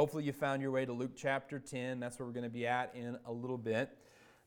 Hopefully, 0.00 0.24
you 0.24 0.32
found 0.32 0.62
your 0.62 0.70
way 0.70 0.86
to 0.86 0.94
Luke 0.94 1.10
chapter 1.14 1.58
10. 1.58 2.00
That's 2.00 2.18
where 2.18 2.26
we're 2.26 2.32
going 2.32 2.44
to 2.44 2.48
be 2.48 2.66
at 2.66 2.94
in 2.94 3.18
a 3.26 3.30
little 3.30 3.58
bit. 3.58 3.98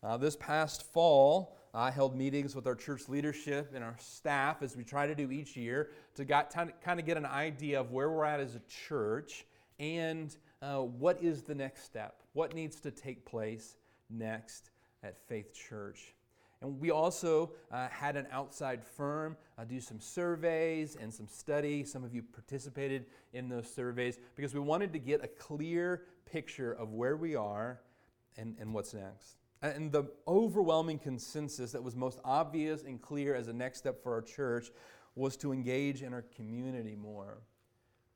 Uh, 0.01 0.17
this 0.17 0.35
past 0.35 0.81
fall, 0.81 1.55
I 1.75 1.91
held 1.91 2.17
meetings 2.17 2.55
with 2.55 2.65
our 2.65 2.73
church 2.73 3.07
leadership 3.07 3.71
and 3.75 3.83
our 3.83 3.95
staff, 3.99 4.63
as 4.63 4.75
we 4.75 4.83
try 4.83 5.05
to 5.05 5.13
do 5.13 5.29
each 5.29 5.55
year, 5.55 5.91
to 6.15 6.25
got, 6.25 6.49
kind 6.49 6.99
of 6.99 7.05
get 7.05 7.17
an 7.17 7.27
idea 7.27 7.79
of 7.79 7.91
where 7.91 8.09
we're 8.09 8.25
at 8.25 8.39
as 8.39 8.55
a 8.55 8.61
church 8.87 9.45
and 9.77 10.35
uh, 10.63 10.79
what 10.79 11.21
is 11.21 11.43
the 11.43 11.53
next 11.53 11.83
step? 11.83 12.23
What 12.33 12.55
needs 12.55 12.79
to 12.79 12.89
take 12.89 13.23
place 13.23 13.75
next 14.09 14.71
at 15.03 15.19
Faith 15.27 15.53
Church? 15.53 16.15
And 16.63 16.79
we 16.79 16.91
also 16.91 17.51
uh, 17.71 17.89
had 17.89 18.15
an 18.15 18.25
outside 18.31 18.83
firm 18.83 19.35
uh, 19.57 19.65
do 19.65 19.81
some 19.81 19.99
surveys 19.99 20.95
and 20.95 21.13
some 21.13 21.27
study. 21.27 21.83
Some 21.83 22.05
of 22.05 22.15
you 22.15 22.23
participated 22.23 23.05
in 23.33 23.49
those 23.49 23.71
surveys 23.71 24.17
because 24.35 24.53
we 24.53 24.61
wanted 24.61 24.93
to 24.93 24.99
get 24.99 25.23
a 25.23 25.27
clear 25.27 26.03
picture 26.25 26.71
of 26.71 26.93
where 26.93 27.17
we 27.17 27.35
are 27.35 27.81
and, 28.37 28.55
and 28.59 28.73
what's 28.73 28.93
next. 28.93 29.35
And 29.61 29.91
the 29.91 30.05
overwhelming 30.27 30.99
consensus 30.99 31.73
that 31.73 31.83
was 31.83 31.95
most 31.95 32.19
obvious 32.23 32.83
and 32.83 33.01
clear 33.01 33.35
as 33.35 33.49
a 33.49 33.53
next 33.53 33.79
step 33.79 34.01
for 34.01 34.13
our 34.13 34.21
church 34.21 34.71
was 35.15 35.37
to 35.37 35.51
engage 35.51 36.01
in 36.01 36.13
our 36.13 36.23
community 36.35 36.95
more. 36.95 37.39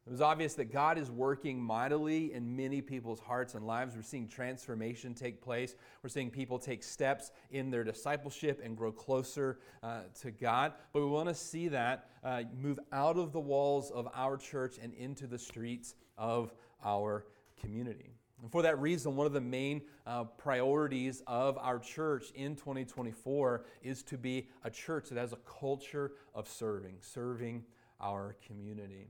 It 0.07 0.11
was 0.11 0.21
obvious 0.21 0.53
that 0.53 0.71
God 0.71 0.97
is 0.97 1.11
working 1.11 1.61
mightily 1.61 2.31
in 2.31 2.55
many 2.55 2.79
people's 2.79 3.19
hearts 3.19 3.55
and 3.55 3.67
lives. 3.67 3.93
We're 3.93 4.03
seeing 4.03 4.29
transformation 4.29 5.13
take 5.13 5.41
place. 5.41 5.75
We're 6.01 6.07
seeing 6.07 6.29
people 6.29 6.59
take 6.59 6.81
steps 6.81 7.31
in 7.51 7.69
their 7.69 7.83
discipleship 7.83 8.61
and 8.63 8.77
grow 8.77 8.93
closer 8.93 9.59
uh, 9.83 10.03
to 10.21 10.31
God. 10.31 10.71
But 10.93 11.01
we 11.01 11.07
want 11.07 11.27
to 11.27 11.35
see 11.35 11.67
that 11.67 12.09
uh, 12.23 12.43
move 12.57 12.79
out 12.93 13.17
of 13.17 13.33
the 13.33 13.41
walls 13.41 13.91
of 13.91 14.07
our 14.15 14.37
church 14.37 14.77
and 14.81 14.93
into 14.93 15.27
the 15.27 15.37
streets 15.37 15.95
of 16.17 16.53
our 16.85 17.25
community. 17.59 18.13
And 18.41 18.49
for 18.49 18.61
that 18.61 18.79
reason, 18.79 19.17
one 19.17 19.27
of 19.27 19.33
the 19.33 19.41
main 19.41 19.81
uh, 20.05 20.23
priorities 20.23 21.21
of 21.27 21.57
our 21.57 21.79
church 21.79 22.31
in 22.33 22.55
2024 22.55 23.65
is 23.83 24.03
to 24.03 24.17
be 24.17 24.47
a 24.63 24.69
church 24.69 25.09
that 25.09 25.17
has 25.17 25.33
a 25.33 25.39
culture 25.59 26.13
of 26.33 26.47
serving, 26.47 26.95
serving 27.01 27.65
our 27.99 28.37
community. 28.47 29.09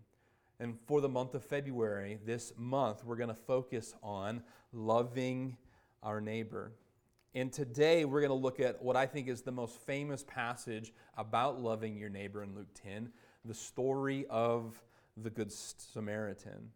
And 0.59 0.75
for 0.87 1.01
the 1.01 1.09
month 1.09 1.35
of 1.35 1.43
February, 1.45 2.19
this 2.25 2.51
month, 2.57 3.03
we're 3.05 3.15
going 3.15 3.29
to 3.29 3.35
focus 3.35 3.93
on 4.01 4.41
loving 4.73 5.55
our 6.01 6.19
neighbor. 6.19 6.71
And 7.35 7.53
today, 7.53 8.05
we're 8.05 8.21
going 8.21 8.29
to 8.29 8.33
look 8.33 8.59
at 8.59 8.81
what 8.81 8.95
I 8.95 9.05
think 9.05 9.27
is 9.27 9.43
the 9.43 9.51
most 9.51 9.79
famous 9.81 10.23
passage 10.23 10.93
about 11.15 11.61
loving 11.61 11.95
your 11.95 12.09
neighbor 12.09 12.43
in 12.43 12.55
Luke 12.55 12.73
10 12.83 13.11
the 13.45 13.53
story 13.53 14.25
of 14.29 14.81
the 15.15 15.29
Good 15.29 15.51
Samaritan. 15.51 16.71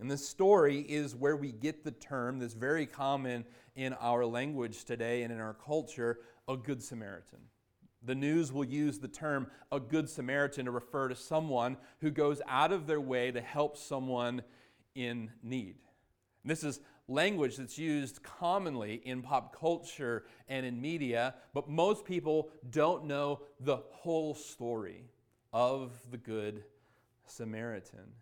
And 0.00 0.10
this 0.10 0.26
story 0.26 0.80
is 0.80 1.14
where 1.14 1.36
we 1.36 1.52
get 1.52 1.84
the 1.84 1.92
term 1.92 2.40
that's 2.40 2.54
very 2.54 2.86
common 2.86 3.44
in 3.76 3.92
our 3.94 4.26
language 4.26 4.84
today 4.84 5.22
and 5.22 5.32
in 5.32 5.38
our 5.38 5.54
culture 5.54 6.18
a 6.48 6.56
Good 6.56 6.82
Samaritan. 6.82 7.38
The 8.04 8.14
news 8.14 8.52
will 8.52 8.64
use 8.64 8.98
the 8.98 9.08
term 9.08 9.46
a 9.70 9.78
good 9.78 10.08
Samaritan 10.08 10.64
to 10.64 10.70
refer 10.70 11.08
to 11.08 11.14
someone 11.14 11.76
who 12.00 12.10
goes 12.10 12.42
out 12.48 12.72
of 12.72 12.86
their 12.86 13.00
way 13.00 13.30
to 13.30 13.40
help 13.40 13.76
someone 13.76 14.42
in 14.94 15.30
need. 15.42 15.76
And 16.42 16.50
this 16.50 16.64
is 16.64 16.80
language 17.08 17.56
that's 17.56 17.78
used 17.78 18.22
commonly 18.22 19.00
in 19.04 19.22
pop 19.22 19.56
culture 19.56 20.24
and 20.48 20.66
in 20.66 20.80
media, 20.80 21.34
but 21.54 21.68
most 21.68 22.04
people 22.04 22.50
don't 22.70 23.04
know 23.04 23.40
the 23.60 23.76
whole 23.76 24.34
story 24.34 25.04
of 25.52 25.92
the 26.10 26.18
Good 26.18 26.64
Samaritan. 27.26 28.12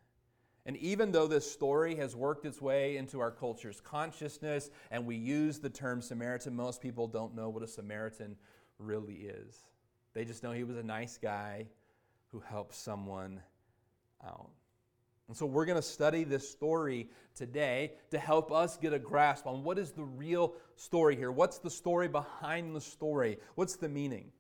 And 0.67 0.77
even 0.77 1.11
though 1.11 1.27
this 1.27 1.51
story 1.51 1.97
has 1.97 2.15
worked 2.15 2.45
its 2.45 2.61
way 2.61 2.97
into 2.97 3.19
our 3.21 3.31
culture's 3.31 3.81
consciousness 3.81 4.71
and 4.91 5.07
we 5.07 5.17
use 5.17 5.59
the 5.59 5.71
term 5.71 6.03
Samaritan, 6.03 6.55
most 6.55 6.83
people 6.83 7.07
don't 7.07 7.35
know 7.35 7.49
what 7.49 7.63
a 7.63 7.67
Samaritan 7.67 8.37
really 8.79 9.15
is. 9.15 9.65
They 10.21 10.27
just 10.27 10.43
know 10.43 10.53
he 10.53 10.65
was 10.65 10.77
a 10.77 10.83
nice 10.83 11.17
guy 11.17 11.65
who 12.31 12.41
helped 12.41 12.75
someone 12.75 13.41
out. 14.23 14.51
And 15.29 15.35
so 15.35 15.47
we're 15.47 15.65
going 15.65 15.81
to 15.81 15.83
study 15.83 16.25
this 16.25 16.47
story 16.47 17.09
today 17.35 17.93
to 18.11 18.19
help 18.19 18.53
us 18.53 18.77
get 18.77 18.93
a 18.93 18.99
grasp 18.99 19.47
on 19.47 19.65
what 19.65 19.79
is 19.79 19.93
the 19.93 20.05
real 20.05 20.53
story 20.77 21.17
here. 21.17 21.33
What's 21.33 21.57
the 21.57 21.71
story 21.71 22.07
behind 22.07 22.77
the 22.77 22.83
story? 22.83 23.39
What's 23.55 23.77
the 23.77 23.89
meaning? 23.89 24.31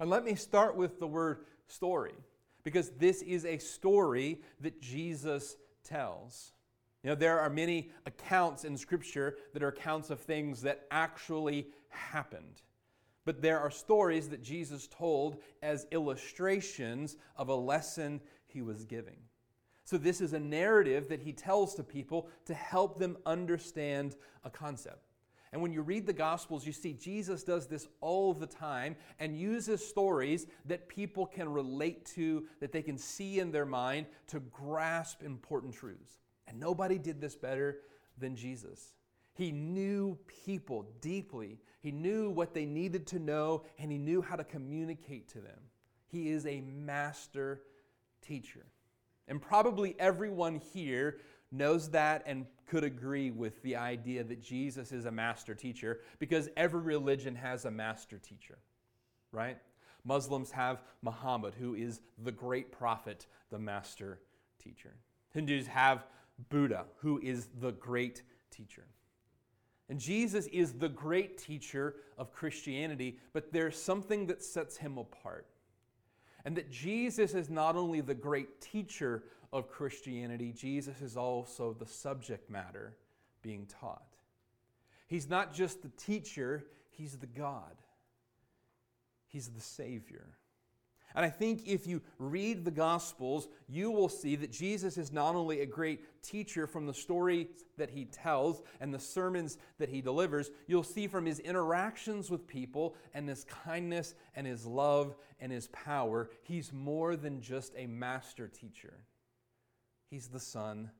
And 0.00 0.10
let 0.10 0.24
me 0.24 0.34
start 0.34 0.74
with 0.74 0.98
the 0.98 1.06
word 1.06 1.44
story 1.68 2.16
because 2.64 2.90
this 2.98 3.22
is 3.22 3.44
a 3.44 3.58
story 3.58 4.40
that 4.62 4.82
Jesus 4.82 5.54
tells. 5.84 6.54
You 7.04 7.10
know, 7.10 7.14
there 7.14 7.38
are 7.38 7.50
many 7.50 7.92
accounts 8.04 8.64
in 8.64 8.76
Scripture 8.76 9.36
that 9.52 9.62
are 9.62 9.68
accounts 9.68 10.10
of 10.10 10.18
things 10.18 10.62
that 10.62 10.88
actually 10.90 11.68
happened 11.90 12.62
but 13.30 13.42
there 13.42 13.60
are 13.60 13.70
stories 13.70 14.28
that 14.30 14.42
Jesus 14.42 14.88
told 14.88 15.36
as 15.62 15.86
illustrations 15.92 17.16
of 17.36 17.48
a 17.48 17.54
lesson 17.54 18.20
he 18.48 18.60
was 18.60 18.84
giving. 18.84 19.18
So, 19.84 19.96
this 19.98 20.20
is 20.20 20.32
a 20.32 20.40
narrative 20.40 21.08
that 21.10 21.20
he 21.20 21.32
tells 21.32 21.76
to 21.76 21.84
people 21.84 22.28
to 22.46 22.54
help 22.54 22.98
them 22.98 23.16
understand 23.24 24.16
a 24.42 24.50
concept. 24.50 25.12
And 25.52 25.62
when 25.62 25.72
you 25.72 25.82
read 25.82 26.08
the 26.08 26.12
Gospels, 26.12 26.66
you 26.66 26.72
see 26.72 26.92
Jesus 26.92 27.44
does 27.44 27.68
this 27.68 27.86
all 28.00 28.34
the 28.34 28.48
time 28.48 28.96
and 29.20 29.38
uses 29.38 29.86
stories 29.86 30.48
that 30.64 30.88
people 30.88 31.24
can 31.24 31.48
relate 31.48 32.04
to, 32.16 32.48
that 32.58 32.72
they 32.72 32.82
can 32.82 32.98
see 32.98 33.38
in 33.38 33.52
their 33.52 33.64
mind 33.64 34.06
to 34.26 34.40
grasp 34.40 35.22
important 35.22 35.72
truths. 35.72 36.18
And 36.48 36.58
nobody 36.58 36.98
did 36.98 37.20
this 37.20 37.36
better 37.36 37.76
than 38.18 38.34
Jesus. 38.34 38.96
He 39.40 39.52
knew 39.52 40.18
people 40.44 40.86
deeply 41.00 41.58
he 41.80 41.90
knew 41.90 42.30
what 42.30 42.52
they 42.52 42.66
needed 42.66 43.06
to 43.08 43.18
know 43.18 43.64
and 43.78 43.90
he 43.90 43.98
knew 43.98 44.20
how 44.20 44.36
to 44.36 44.44
communicate 44.44 45.28
to 45.28 45.40
them. 45.40 45.58
He 46.08 46.28
is 46.28 46.46
a 46.46 46.60
master 46.60 47.62
teacher. 48.20 48.66
And 49.28 49.40
probably 49.40 49.96
everyone 49.98 50.60
here 50.72 51.18
knows 51.52 51.88
that 51.90 52.22
and 52.26 52.46
could 52.68 52.84
agree 52.84 53.30
with 53.30 53.60
the 53.62 53.76
idea 53.76 54.22
that 54.24 54.42
Jesus 54.42 54.92
is 54.92 55.06
a 55.06 55.10
master 55.10 55.54
teacher 55.54 56.00
because 56.18 56.48
every 56.56 56.80
religion 56.80 57.34
has 57.34 57.64
a 57.64 57.70
master 57.70 58.18
teacher, 58.18 58.58
right? 59.32 59.58
Muslims 60.04 60.50
have 60.50 60.82
Muhammad, 61.02 61.54
who 61.58 61.74
is 61.74 62.00
the 62.22 62.32
great 62.32 62.72
prophet, 62.72 63.26
the 63.50 63.58
master 63.58 64.20
teacher. 64.62 64.94
Hindus 65.32 65.66
have 65.66 66.06
Buddha, 66.50 66.84
who 66.98 67.20
is 67.22 67.48
the 67.60 67.72
great 67.72 68.22
teacher. 68.50 68.84
And 69.90 69.98
Jesus 69.98 70.46
is 70.46 70.74
the 70.74 70.88
great 70.88 71.36
teacher 71.36 71.96
of 72.16 72.32
Christianity, 72.32 73.18
but 73.32 73.52
there's 73.52 73.76
something 73.76 74.28
that 74.28 74.40
sets 74.40 74.76
him 74.76 74.96
apart. 74.96 75.48
And 76.44 76.56
that 76.56 76.70
Jesus 76.70 77.34
is 77.34 77.50
not 77.50 77.74
only 77.74 78.00
the 78.00 78.14
great 78.14 78.60
teacher 78.60 79.24
of 79.52 79.68
Christianity, 79.68 80.52
Jesus 80.56 81.02
is 81.02 81.16
also 81.16 81.74
the 81.76 81.86
subject 81.86 82.48
matter 82.48 82.94
being 83.42 83.66
taught. 83.66 84.06
He's 85.08 85.28
not 85.28 85.52
just 85.52 85.82
the 85.82 85.90
teacher, 85.96 86.64
he's 86.90 87.18
the 87.18 87.26
God, 87.26 87.74
he's 89.26 89.48
the 89.48 89.60
Savior. 89.60 90.28
And 91.14 91.24
I 91.24 91.30
think 91.30 91.66
if 91.66 91.86
you 91.86 92.02
read 92.18 92.64
the 92.64 92.70
Gospels, 92.70 93.48
you 93.68 93.90
will 93.90 94.08
see 94.08 94.36
that 94.36 94.52
Jesus 94.52 94.96
is 94.96 95.12
not 95.12 95.34
only 95.34 95.60
a 95.60 95.66
great 95.66 96.22
teacher 96.22 96.66
from 96.66 96.86
the 96.86 96.94
story 96.94 97.48
that 97.76 97.90
he 97.90 98.04
tells 98.04 98.62
and 98.80 98.94
the 98.94 98.98
sermons 98.98 99.58
that 99.78 99.88
he 99.88 100.00
delivers, 100.00 100.50
you'll 100.66 100.82
see 100.82 101.06
from 101.06 101.26
his 101.26 101.40
interactions 101.40 102.30
with 102.30 102.46
people 102.46 102.94
and 103.12 103.28
his 103.28 103.44
kindness 103.44 104.14
and 104.34 104.46
his 104.46 104.64
love 104.64 105.16
and 105.40 105.50
his 105.50 105.68
power, 105.68 106.30
he's 106.42 106.72
more 106.72 107.16
than 107.16 107.40
just 107.40 107.74
a 107.76 107.86
master 107.86 108.46
teacher. 108.46 109.04
He's 110.10 110.28
the 110.28 110.40
Son 110.40 110.90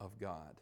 of 0.00 0.18
God. 0.20 0.60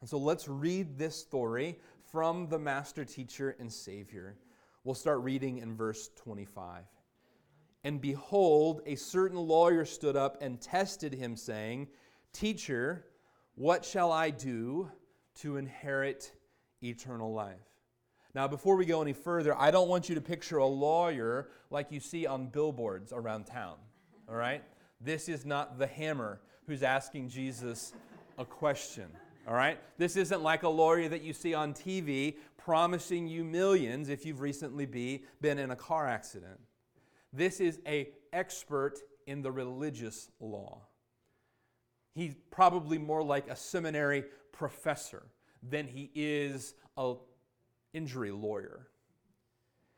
And 0.00 0.08
so 0.08 0.18
let's 0.18 0.48
read 0.48 0.98
this 0.98 1.16
story 1.16 1.78
from 2.10 2.48
the 2.48 2.58
master 2.58 3.04
teacher 3.04 3.54
and 3.60 3.70
Savior. 3.70 4.36
We'll 4.82 4.94
start 4.94 5.20
reading 5.20 5.58
in 5.58 5.76
verse 5.76 6.08
25. 6.16 6.84
And 7.84 8.00
behold, 8.00 8.82
a 8.86 8.94
certain 8.94 9.38
lawyer 9.38 9.84
stood 9.84 10.16
up 10.16 10.38
and 10.42 10.60
tested 10.60 11.14
him, 11.14 11.36
saying, 11.36 11.88
Teacher, 12.32 13.06
what 13.54 13.84
shall 13.84 14.12
I 14.12 14.30
do 14.30 14.90
to 15.36 15.56
inherit 15.56 16.32
eternal 16.82 17.32
life? 17.32 17.56
Now, 18.34 18.46
before 18.46 18.76
we 18.76 18.86
go 18.86 19.02
any 19.02 19.12
further, 19.12 19.58
I 19.58 19.70
don't 19.70 19.88
want 19.88 20.08
you 20.08 20.14
to 20.14 20.20
picture 20.20 20.58
a 20.58 20.66
lawyer 20.66 21.48
like 21.70 21.90
you 21.90 21.98
see 21.98 22.26
on 22.26 22.46
billboards 22.46 23.12
around 23.12 23.44
town, 23.44 23.76
all 24.28 24.36
right? 24.36 24.62
This 25.00 25.28
is 25.28 25.44
not 25.44 25.78
the 25.78 25.86
hammer 25.86 26.40
who's 26.66 26.82
asking 26.82 27.30
Jesus 27.30 27.92
a 28.38 28.44
question, 28.44 29.06
all 29.48 29.54
right? 29.54 29.80
This 29.98 30.16
isn't 30.16 30.42
like 30.42 30.62
a 30.62 30.68
lawyer 30.68 31.08
that 31.08 31.22
you 31.22 31.32
see 31.32 31.54
on 31.54 31.74
TV 31.74 32.36
promising 32.56 33.26
you 33.26 33.42
millions 33.42 34.08
if 34.08 34.24
you've 34.24 34.40
recently 34.40 34.86
be, 34.86 35.24
been 35.40 35.58
in 35.58 35.72
a 35.72 35.76
car 35.76 36.06
accident. 36.06 36.60
This 37.32 37.60
is 37.60 37.80
a 37.86 38.08
expert 38.32 38.98
in 39.26 39.42
the 39.42 39.52
religious 39.52 40.30
law. 40.40 40.82
He's 42.14 42.34
probably 42.50 42.98
more 42.98 43.22
like 43.22 43.48
a 43.48 43.56
seminary 43.56 44.24
professor 44.52 45.22
than 45.62 45.86
he 45.86 46.10
is 46.14 46.74
a 46.96 47.14
injury 47.92 48.30
lawyer. 48.30 48.88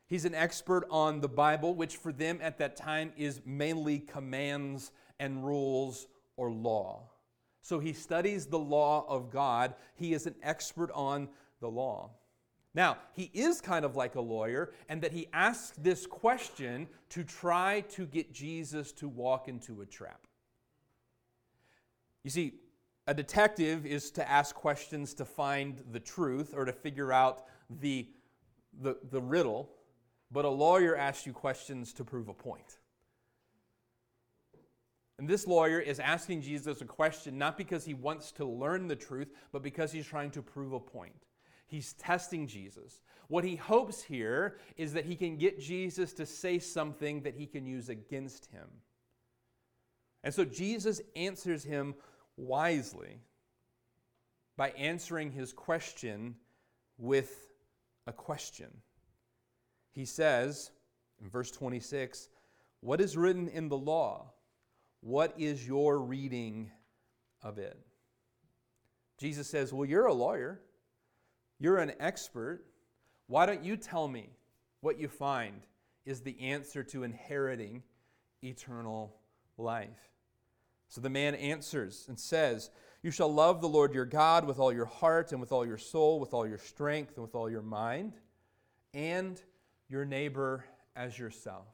He's 0.07 0.25
an 0.25 0.35
expert 0.35 0.85
on 0.91 1.21
the 1.21 1.27
Bible, 1.27 1.73
which 1.73 1.97
for 1.97 2.11
them 2.11 2.39
at 2.41 2.59
that 2.59 2.75
time 2.75 3.13
is 3.17 3.41
mainly 3.45 3.99
commands 3.99 4.91
and 5.19 5.43
rules 5.45 6.07
or 6.37 6.51
law. 6.51 7.09
So 7.61 7.79
he 7.79 7.93
studies 7.93 8.45
the 8.45 8.59
law 8.59 9.05
of 9.07 9.31
God. 9.31 9.73
He 9.95 10.13
is 10.13 10.27
an 10.27 10.35
expert 10.43 10.91
on 10.93 11.29
the 11.61 11.69
law. 11.69 12.11
Now, 12.75 12.97
he 13.13 13.29
is 13.33 13.61
kind 13.61 13.85
of 13.85 13.95
like 13.95 14.15
a 14.15 14.21
lawyer, 14.21 14.71
and 14.89 15.01
that 15.01 15.11
he 15.11 15.27
asks 15.31 15.77
this 15.77 16.07
question 16.07 16.87
to 17.09 17.23
try 17.23 17.81
to 17.91 18.05
get 18.05 18.33
Jesus 18.33 18.91
to 18.93 19.07
walk 19.07 19.47
into 19.47 19.81
a 19.81 19.85
trap. 19.85 20.21
You 22.23 22.31
see, 22.31 22.53
a 23.05 23.13
detective 23.13 23.85
is 23.85 24.09
to 24.11 24.29
ask 24.29 24.55
questions 24.55 25.13
to 25.15 25.25
find 25.25 25.83
the 25.91 25.99
truth 25.99 26.53
or 26.55 26.65
to 26.65 26.73
figure 26.73 27.11
out 27.11 27.43
the, 27.81 28.07
the, 28.81 28.97
the 29.11 29.21
riddle, 29.21 29.69
but 30.31 30.45
a 30.45 30.49
lawyer 30.49 30.95
asks 30.95 31.27
you 31.27 31.33
questions 31.33 31.93
to 31.93 32.03
prove 32.03 32.27
a 32.27 32.33
point. 32.33 32.79
And 35.19 35.27
this 35.27 35.45
lawyer 35.45 35.79
is 35.79 35.99
asking 35.99 36.41
Jesus 36.41 36.81
a 36.81 36.85
question 36.85 37.37
not 37.37 37.55
because 37.55 37.85
he 37.85 37.93
wants 37.93 38.31
to 38.33 38.45
learn 38.45 38.87
the 38.87 38.95
truth, 38.95 39.31
but 39.51 39.61
because 39.61 39.91
he's 39.91 40.07
trying 40.07 40.31
to 40.31 40.41
prove 40.41 40.73
a 40.73 40.79
point. 40.79 41.13
He's 41.73 41.93
testing 41.93 42.45
Jesus. 42.45 43.01
What 43.29 43.43
he 43.43 43.55
hopes 43.55 44.03
here 44.03 44.57
is 44.77 44.93
that 44.93 45.05
he 45.05 45.15
can 45.15 45.37
get 45.37 45.59
Jesus 45.59 46.13
to 46.13 46.25
say 46.27 46.59
something 46.59 47.23
that 47.23 47.33
he 47.33 47.47
can 47.47 47.65
use 47.65 47.89
against 47.89 48.45
him. 48.51 48.67
And 50.23 50.31
so 50.31 50.45
Jesus 50.45 51.01
answers 51.15 51.63
him 51.63 51.95
wisely 52.37 53.21
by 54.55 54.69
answering 54.69 55.31
his 55.31 55.51
question 55.51 56.35
with 56.99 57.35
a 58.05 58.13
question. 58.13 58.69
He 59.93 60.05
says 60.05 60.69
in 61.23 61.27
verse 61.27 61.49
26 61.49 62.29
What 62.81 63.01
is 63.01 63.17
written 63.17 63.47
in 63.47 63.67
the 63.67 63.79
law? 63.79 64.31
What 65.01 65.33
is 65.39 65.65
your 65.65 65.97
reading 65.97 66.69
of 67.41 67.57
it? 67.57 67.79
Jesus 69.17 69.47
says, 69.47 69.73
Well, 69.73 69.89
you're 69.89 70.05
a 70.05 70.13
lawyer, 70.13 70.61
you're 71.59 71.77
an 71.77 71.93
expert. 71.99 72.65
Why 73.27 73.45
don't 73.45 73.63
you 73.63 73.77
tell 73.77 74.07
me 74.07 74.29
what 74.81 74.99
you 74.99 75.07
find 75.07 75.61
is 76.05 76.21
the 76.21 76.39
answer 76.39 76.83
to 76.83 77.03
inheriting 77.03 77.83
eternal 78.43 79.15
life? 79.57 80.11
So 80.89 81.01
the 81.01 81.09
man 81.09 81.33
answers 81.35 82.05
and 82.07 82.19
says, 82.19 82.69
You 83.01 83.09
shall 83.09 83.33
love 83.33 83.61
the 83.61 83.69
Lord 83.69 83.93
your 83.93 84.05
God 84.05 84.45
with 84.45 84.59
all 84.59 84.71
your 84.71 84.85
heart 84.85 85.31
and 85.31 85.41
with 85.41 85.51
all 85.51 85.65
your 85.65 85.77
soul, 85.77 86.19
with 86.19 86.33
all 86.33 86.47
your 86.47 86.59
strength 86.59 87.15
and 87.15 87.23
with 87.23 87.35
all 87.35 87.49
your 87.49 87.63
mind, 87.63 88.13
and 88.93 89.41
your 89.89 90.05
neighbor 90.05 90.65
as 90.95 91.17
yourself. 91.17 91.67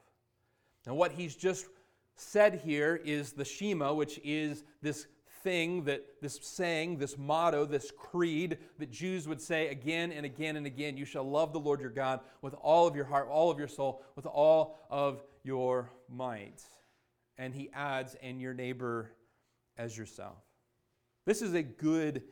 Now, 0.86 0.94
what 0.94 1.12
he's 1.12 1.36
just 1.36 1.66
said 2.16 2.62
here 2.64 3.00
is 3.04 3.32
the 3.32 3.44
Shema, 3.44 3.92
which 3.92 4.18
is 4.24 4.64
this 4.82 5.06
thing 5.42 5.84
that 5.84 6.04
this 6.20 6.38
saying, 6.42 6.98
this 6.98 7.16
motto, 7.18 7.64
this 7.64 7.90
creed 7.96 8.58
that 8.78 8.90
Jews 8.90 9.26
would 9.28 9.40
say 9.40 9.68
again 9.68 10.12
and 10.12 10.26
again 10.26 10.56
and 10.56 10.66
again 10.66 10.96
you 10.96 11.04
shall 11.04 11.24
love 11.24 11.52
the 11.52 11.60
Lord 11.60 11.80
your 11.80 11.90
God 11.90 12.20
with 12.42 12.54
all 12.54 12.86
of 12.86 12.96
your 12.96 13.04
heart, 13.04 13.28
all 13.30 13.50
of 13.50 13.58
your 13.58 13.68
soul, 13.68 14.02
with 14.16 14.26
all 14.26 14.78
of 14.90 15.22
your 15.42 15.90
might 16.08 16.62
and 17.40 17.54
he 17.54 17.70
adds, 17.72 18.14
and 18.22 18.38
your 18.38 18.52
neighbor 18.52 19.10
as 19.78 19.96
yourself. 19.96 20.36
This 21.24 21.40
is 21.40 21.54
a 21.54 21.62
good 21.62 22.22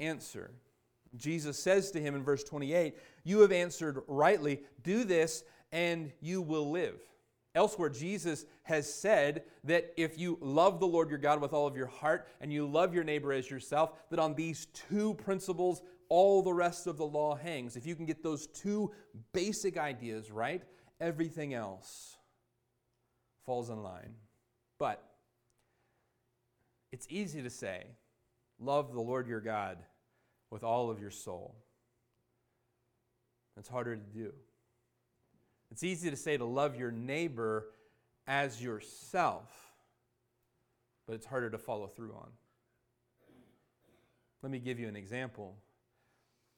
answer. 0.00 0.50
Jesus 1.16 1.62
says 1.62 1.92
to 1.92 2.00
him 2.00 2.16
in 2.16 2.24
verse 2.24 2.42
28, 2.42 2.96
You 3.22 3.40
have 3.40 3.52
answered 3.52 4.02
rightly. 4.08 4.62
Do 4.82 5.04
this, 5.04 5.44
and 5.70 6.10
you 6.20 6.42
will 6.42 6.72
live. 6.72 7.00
Elsewhere, 7.54 7.90
Jesus 7.90 8.46
has 8.62 8.92
said 8.92 9.44
that 9.64 9.92
if 9.96 10.18
you 10.18 10.38
love 10.40 10.80
the 10.80 10.86
Lord 10.86 11.10
your 11.10 11.18
God 11.18 11.40
with 11.40 11.52
all 11.52 11.66
of 11.66 11.76
your 11.76 11.86
heart 11.86 12.26
and 12.40 12.50
you 12.52 12.66
love 12.66 12.94
your 12.94 13.04
neighbor 13.04 13.32
as 13.32 13.50
yourself, 13.50 13.92
that 14.10 14.18
on 14.18 14.34
these 14.34 14.66
two 14.66 15.14
principles, 15.14 15.82
all 16.08 16.42
the 16.42 16.52
rest 16.52 16.86
of 16.86 16.96
the 16.96 17.06
law 17.06 17.34
hangs. 17.34 17.76
If 17.76 17.86
you 17.86 17.94
can 17.94 18.06
get 18.06 18.22
those 18.22 18.46
two 18.46 18.92
basic 19.32 19.76
ideas 19.76 20.30
right, 20.30 20.62
everything 21.00 21.52
else 21.52 22.16
falls 23.44 23.68
in 23.68 23.82
line. 23.82 24.14
But 24.78 25.02
it's 26.90 27.06
easy 27.10 27.42
to 27.42 27.50
say, 27.50 27.84
love 28.58 28.92
the 28.92 29.00
Lord 29.00 29.26
your 29.26 29.40
God 29.40 29.78
with 30.50 30.64
all 30.64 30.90
of 30.90 31.00
your 31.00 31.10
soul. 31.10 31.56
It's 33.58 33.68
harder 33.68 33.96
to 33.96 34.02
do. 34.02 34.32
It's 35.72 35.82
easy 35.82 36.10
to 36.10 36.16
say 36.16 36.36
to 36.36 36.44
love 36.44 36.76
your 36.76 36.90
neighbor 36.90 37.68
as 38.26 38.62
yourself, 38.62 39.50
but 41.06 41.14
it's 41.14 41.24
harder 41.24 41.48
to 41.48 41.56
follow 41.56 41.86
through 41.86 42.12
on. 42.12 42.28
Let 44.42 44.52
me 44.52 44.58
give 44.58 44.78
you 44.78 44.86
an 44.86 44.96
example. 44.96 45.56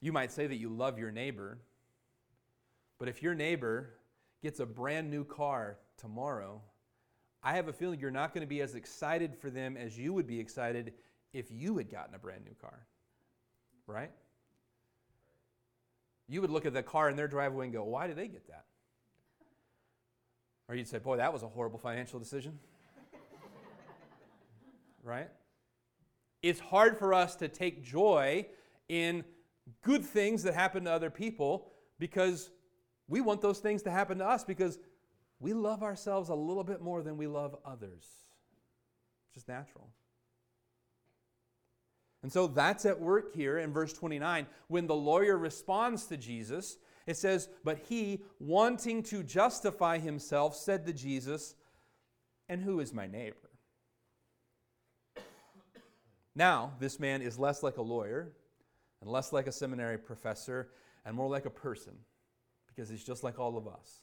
You 0.01 0.11
might 0.11 0.33
say 0.33 0.47
that 0.47 0.57
you 0.57 0.67
love 0.67 0.99
your 0.99 1.11
neighbor, 1.11 1.59
but 2.99 3.07
if 3.07 3.23
your 3.23 3.33
neighbor 3.33 3.91
gets 4.43 4.59
a 4.59 4.65
brand 4.65 5.09
new 5.09 5.23
car 5.23 5.77
tomorrow, 5.95 6.61
I 7.41 7.53
have 7.53 7.69
a 7.69 7.73
feeling 7.73 8.01
you're 8.01 8.11
not 8.11 8.33
going 8.33 8.45
to 8.45 8.47
be 8.47 8.61
as 8.61 8.75
excited 8.75 9.33
for 9.33 9.49
them 9.49 9.77
as 9.77 9.97
you 9.97 10.11
would 10.11 10.27
be 10.27 10.41
excited 10.41 10.91
if 11.31 11.49
you 11.49 11.77
had 11.77 11.89
gotten 11.89 12.15
a 12.15 12.19
brand 12.19 12.43
new 12.43 12.55
car. 12.59 12.85
Right? 13.87 14.11
You 16.27 16.41
would 16.41 16.51
look 16.51 16.65
at 16.65 16.73
the 16.73 16.83
car 16.83 17.09
in 17.09 17.15
their 17.15 17.29
driveway 17.29 17.67
and 17.67 17.73
go, 17.73 17.85
why 17.85 18.07
did 18.07 18.17
they 18.17 18.27
get 18.27 18.45
that? 18.47 18.65
Or 20.67 20.75
you'd 20.75 20.87
say, 20.87 20.99
boy, 20.99 21.17
that 21.17 21.31
was 21.31 21.43
a 21.43 21.47
horrible 21.47 21.79
financial 21.79 22.19
decision. 22.19 22.57
right? 25.03 25.29
It's 26.41 26.59
hard 26.59 26.97
for 26.97 27.13
us 27.13 27.35
to 27.37 27.47
take 27.47 27.83
joy 27.83 28.47
in 28.89 29.23
good 29.81 30.03
things 30.05 30.43
that 30.43 30.53
happen 30.53 30.85
to 30.85 30.91
other 30.91 31.09
people 31.09 31.67
because 31.99 32.49
we 33.07 33.21
want 33.21 33.41
those 33.41 33.59
things 33.59 33.81
to 33.83 33.91
happen 33.91 34.17
to 34.19 34.25
us 34.25 34.43
because 34.43 34.79
we 35.39 35.53
love 35.53 35.83
ourselves 35.83 36.29
a 36.29 36.35
little 36.35 36.63
bit 36.63 36.81
more 36.81 37.01
than 37.01 37.17
we 37.17 37.27
love 37.27 37.55
others. 37.65 38.05
It's 39.25 39.33
just 39.35 39.47
natural. 39.47 39.89
And 42.23 42.31
so 42.31 42.47
that's 42.47 42.85
at 42.85 42.99
work 42.99 43.35
here 43.35 43.59
in 43.59 43.71
verse 43.71 43.93
29. 43.93 44.47
When 44.67 44.87
the 44.87 44.95
lawyer 44.95 45.37
responds 45.37 46.05
to 46.07 46.17
Jesus, 46.17 46.77
it 47.07 47.17
says, 47.17 47.49
But 47.63 47.79
he, 47.89 48.21
wanting 48.39 49.03
to 49.03 49.23
justify 49.23 49.99
himself, 49.99 50.55
said 50.55 50.85
to 50.85 50.93
Jesus, 50.93 51.55
And 52.49 52.61
who 52.61 52.79
is 52.79 52.93
my 52.93 53.07
neighbor? 53.07 53.37
Now, 56.35 56.73
this 56.79 56.99
man 56.99 57.21
is 57.21 57.39
less 57.39 57.63
like 57.63 57.77
a 57.77 57.81
lawyer 57.81 58.33
and 59.01 59.09
less 59.09 59.31
like 59.31 59.47
a 59.47 59.51
seminary 59.51 59.97
professor 59.97 60.69
and 61.05 61.15
more 61.15 61.29
like 61.29 61.45
a 61.45 61.49
person 61.49 61.93
because 62.67 62.89
he's 62.89 63.03
just 63.03 63.23
like 63.23 63.39
all 63.39 63.57
of 63.57 63.67
us. 63.67 64.01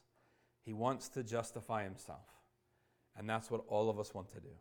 He 0.63 0.73
wants 0.73 1.09
to 1.11 1.23
justify 1.23 1.85
himself. 1.85 2.27
And 3.17 3.29
that's 3.29 3.51
what 3.51 3.65
all 3.69 3.91
of 3.91 3.99
us 3.99 4.15
want 4.15 4.31
to 4.31 4.41
do. 4.41 4.55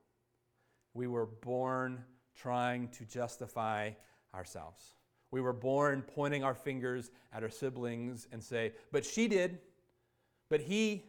We 0.94 1.08
were 1.08 1.26
born 1.26 2.04
trying 2.36 2.90
to 2.90 3.06
justify 3.06 3.92
ourselves. 4.34 4.96
We 5.32 5.42
were 5.42 5.54
born 5.54 6.04
pointing 6.04 6.44
our 6.44 6.54
fingers 6.54 7.10
at 7.34 7.44
our 7.44 7.50
siblings 7.50 8.28
and 8.32 8.44
say, 8.44 8.74
but 8.92 9.06
she 9.06 9.28
did, 9.28 9.60
but 10.50 10.62
he, 10.62 11.06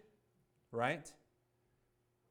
right? 0.70 1.12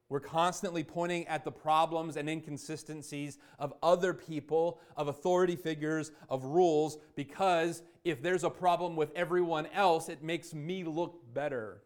We're 0.08 0.20
constantly 0.20 0.84
pointing 0.84 1.26
at 1.26 1.44
the 1.44 1.52
problems 1.52 2.16
and 2.16 2.28
inconsistencies 2.28 3.38
of 3.58 3.72
other 3.82 4.12
people, 4.12 4.80
of 4.96 5.08
authority 5.08 5.56
figures, 5.56 6.12
of 6.28 6.44
rules, 6.44 6.98
because 7.14 7.82
if 8.04 8.22
there's 8.22 8.44
a 8.44 8.50
problem 8.50 8.96
with 8.96 9.10
everyone 9.14 9.66
else, 9.72 10.08
it 10.08 10.22
makes 10.22 10.52
me 10.52 10.84
look 10.84 11.22
better 11.32 11.82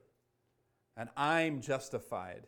and 0.97 1.09
I'm 1.17 1.61
justified. 1.61 2.47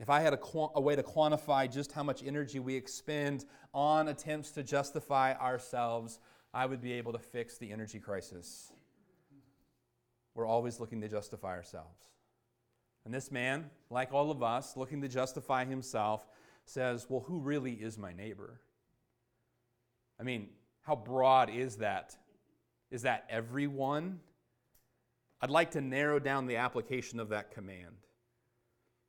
If 0.00 0.08
I 0.08 0.20
had 0.20 0.32
a, 0.32 0.38
a, 0.74 0.80
way 0.80 0.96
to 0.96 1.02
quantify 1.02 1.70
just 1.70 1.92
how 1.92 2.02
much 2.02 2.24
energy 2.24 2.58
we 2.58 2.74
expend 2.74 3.44
on 3.74 4.08
attempts 4.08 4.50
to 4.52 4.62
justify 4.62 5.34
ourselves, 5.34 6.18
I 6.54 6.64
would 6.64 6.80
be 6.80 6.94
able 6.94 7.12
to 7.12 7.18
fix 7.18 7.58
the 7.58 7.70
energy 7.70 8.00
crisis. 8.00 8.72
We're 10.34 10.46
always 10.46 10.80
looking 10.80 11.02
to 11.02 11.08
justify 11.08 11.50
ourselves. 11.50 12.00
And 13.04 13.12
this 13.12 13.30
man, 13.30 13.68
like 13.90 14.10
all 14.10 14.30
of 14.30 14.42
us, 14.42 14.74
looking 14.74 15.02
to 15.02 15.08
justify 15.08 15.66
himself, 15.66 16.26
says, 16.64 17.06
Well, 17.06 17.20
who 17.20 17.38
really 17.38 17.72
is 17.72 17.98
my 17.98 18.14
neighbor? 18.14 18.58
I 20.18 20.22
mean, 20.22 20.48
how 20.80 20.96
broad 20.96 21.50
is 21.50 21.76
that? 21.76 22.16
Is 22.90 23.02
that 23.02 23.26
everyone? 23.28 24.20
I'd 25.42 25.50
like 25.50 25.72
to 25.72 25.82
narrow 25.82 26.18
down 26.18 26.46
the 26.46 26.56
application 26.56 27.20
of 27.20 27.28
that 27.30 27.50
command. 27.50 27.96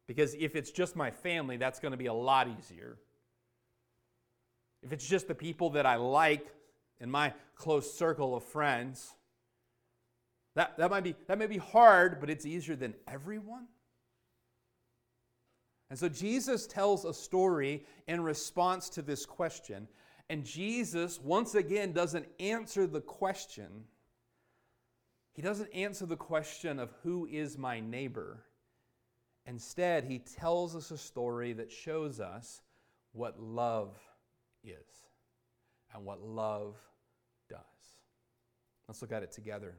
Because 0.08 0.34
if 0.34 0.56
it's 0.56 0.72
just 0.72 0.96
my 0.96 1.12
family, 1.12 1.58
that's 1.58 1.80
going 1.80 1.92
to 1.92 1.98
be 1.98 2.08
a 2.08 2.14
lot 2.14 2.48
easier. 2.48 2.98
if 4.84 4.92
it's 4.92 5.08
just 5.08 5.28
the 5.28 5.36
people 5.36 5.72
that 5.72 5.86
I 5.86 5.96
like 5.96 6.48
in 7.00 7.10
my 7.10 7.34
close 7.56 7.94
circle 7.94 8.36
of 8.36 8.44
friends, 8.44 9.14
that, 10.56 10.78
that, 10.78 10.90
might 10.90 11.04
be, 11.04 11.16
that 11.28 11.38
may 11.38 11.48
be 11.48 11.58
hard, 11.58 12.20
but 12.20 12.30
it's 12.30 12.46
easier 12.46 12.76
than 12.76 12.96
everyone. 13.08 13.68
And 15.90 16.00
so 16.00 16.10
Jesus 16.10 16.68
tells 16.68 17.06
a 17.06 17.14
story 17.14 17.86
in 18.08 18.22
response 18.22 18.90
to 18.92 19.02
this 19.02 19.26
question. 19.26 19.88
And 20.30 20.46
Jesus, 20.46 21.20
once 21.22 21.56
again, 21.56 21.92
doesn't 21.92 22.26
answer 22.40 22.88
the 22.88 23.02
question. 23.02 23.86
He 25.34 25.42
doesn't 25.42 25.74
answer 25.74 26.06
the 26.06 26.16
question 26.16 26.80
of 26.80 26.94
who 27.04 27.28
is 27.30 27.58
my 27.58 27.80
neighbor. 27.80 28.46
Instead, 29.52 30.06
he 30.06 30.18
tells 30.18 30.78
us 30.78 30.92
a 30.92 30.98
story 30.98 31.52
that 31.52 31.70
shows 31.70 32.22
us 32.22 32.62
what 33.12 33.38
love 33.38 34.00
is 34.64 35.04
and 35.94 36.06
what 36.06 36.22
love 36.22 36.78
does. 37.50 37.60
Let's 38.88 39.02
look 39.02 39.12
at 39.12 39.24
it 39.24 39.32
together. 39.34 39.76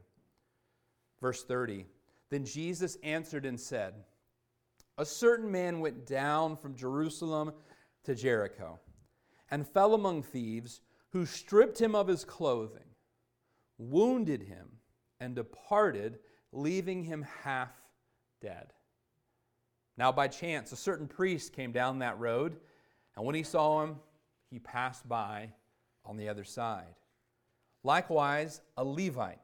Verse 1.19 1.43
30 1.43 1.87
Then 2.29 2.45
Jesus 2.45 2.99
answered 3.01 3.47
and 3.47 3.59
said, 3.59 3.95
A 4.99 5.05
certain 5.07 5.51
man 5.51 5.79
went 5.79 6.05
down 6.05 6.55
from 6.55 6.75
Jerusalem 6.75 7.51
to 8.03 8.13
Jericho 8.13 8.79
and 9.49 9.67
fell 9.67 9.95
among 9.95 10.21
thieves 10.21 10.81
who 11.13 11.25
stripped 11.25 11.81
him 11.81 11.95
of 11.95 12.07
his 12.07 12.23
clothing, 12.23 12.93
wounded 13.79 14.43
him, 14.43 14.67
and 15.19 15.33
departed, 15.33 16.19
leaving 16.51 17.01
him 17.05 17.25
half 17.43 17.71
dead. 18.39 18.71
Now, 19.97 20.11
by 20.11 20.27
chance, 20.27 20.71
a 20.71 20.75
certain 20.75 21.07
priest 21.07 21.53
came 21.53 21.71
down 21.71 21.99
that 21.99 22.19
road, 22.19 22.57
and 23.15 23.25
when 23.25 23.35
he 23.35 23.43
saw 23.43 23.83
him, 23.83 23.97
he 24.49 24.59
passed 24.59 25.07
by 25.07 25.49
on 26.05 26.17
the 26.17 26.29
other 26.29 26.43
side. 26.43 26.95
Likewise, 27.83 28.61
a 28.77 28.83
Levite. 28.83 29.39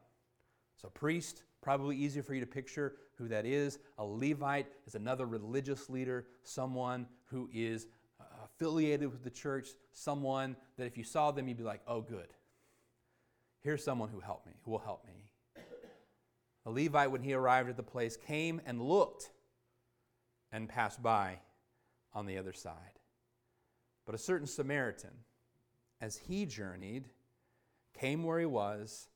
So, 0.80 0.88
priest, 0.88 1.44
probably 1.60 1.96
easier 1.96 2.22
for 2.22 2.34
you 2.34 2.40
to 2.40 2.46
picture 2.46 2.94
who 3.16 3.28
that 3.28 3.44
is. 3.44 3.78
A 3.98 4.04
Levite 4.04 4.66
is 4.86 4.94
another 4.94 5.26
religious 5.26 5.90
leader, 5.90 6.26
someone 6.42 7.06
who 7.26 7.48
is 7.52 7.86
uh, 8.18 8.24
affiliated 8.44 9.10
with 9.10 9.22
the 9.22 9.30
church, 9.30 9.68
someone 9.92 10.56
that 10.78 10.86
if 10.86 10.96
you 10.96 11.04
saw 11.04 11.30
them, 11.30 11.46
you'd 11.46 11.58
be 11.58 11.62
like, 11.62 11.82
oh, 11.86 12.00
good. 12.00 12.28
Here's 13.60 13.84
someone 13.84 14.08
who 14.08 14.20
helped 14.20 14.46
me, 14.46 14.54
who 14.64 14.70
will 14.70 14.78
help 14.78 15.06
me. 15.06 15.62
A 16.66 16.70
Levite, 16.70 17.10
when 17.10 17.22
he 17.22 17.34
arrived 17.34 17.68
at 17.68 17.76
the 17.76 17.82
place, 17.82 18.16
came 18.16 18.60
and 18.64 18.80
looked 18.80 19.30
and 20.52 20.68
passed 20.68 21.02
by 21.02 21.38
on 22.12 22.26
the 22.26 22.38
other 22.38 22.52
side. 22.52 22.98
But 24.06 24.14
a 24.14 24.18
certain 24.18 24.46
Samaritan, 24.46 25.10
as 26.00 26.16
he 26.16 26.46
journeyed, 26.46 27.08
came 27.98 28.24
where 28.24 28.40
he 28.40 28.46
was, 28.46 29.08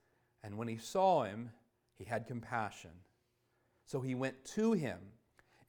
and 0.42 0.56
when 0.56 0.68
he 0.68 0.76
saw 0.76 1.24
him, 1.24 1.50
he 1.96 2.04
had 2.04 2.26
compassion. 2.26 2.90
So 3.86 4.00
he 4.00 4.14
went 4.14 4.44
to 4.56 4.72
him 4.72 4.98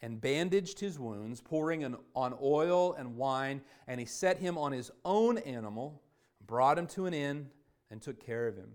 and 0.02 0.22
bandaged 0.22 0.80
his 0.80 1.00
wounds, 1.00 1.42
pouring 1.42 1.84
on 2.16 2.38
oil 2.42 2.94
and 2.94 3.16
wine, 3.16 3.62
and 3.88 4.00
he 4.00 4.06
set 4.06 4.38
him 4.38 4.58
on 4.58 4.72
his 4.72 4.92
own 5.04 5.38
animal, 5.40 6.02
brought 6.46 6.78
him 6.78 6.88
to 6.88 7.06
an 7.06 7.14
inn, 7.14 7.50
and 7.90 8.02
took 8.02 8.24
care 8.24 8.48
of 8.48 8.56
him. 8.56 8.74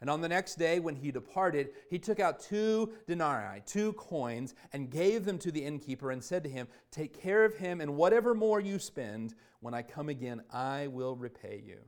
And 0.00 0.10
on 0.10 0.20
the 0.20 0.28
next 0.28 0.56
day, 0.56 0.80
when 0.80 0.96
he 0.96 1.10
departed, 1.10 1.70
he 1.88 1.98
took 1.98 2.20
out 2.20 2.40
two 2.40 2.92
denarii, 3.06 3.62
two 3.64 3.92
coins, 3.94 4.54
and 4.72 4.90
gave 4.90 5.24
them 5.24 5.38
to 5.38 5.50
the 5.50 5.64
innkeeper 5.64 6.10
and 6.10 6.22
said 6.22 6.42
to 6.44 6.50
him, 6.50 6.68
Take 6.90 7.20
care 7.20 7.44
of 7.44 7.54
him, 7.54 7.80
and 7.80 7.96
whatever 7.96 8.34
more 8.34 8.60
you 8.60 8.78
spend, 8.78 9.34
when 9.60 9.72
I 9.72 9.82
come 9.82 10.08
again, 10.08 10.42
I 10.52 10.88
will 10.88 11.16
repay 11.16 11.62
you. 11.64 11.78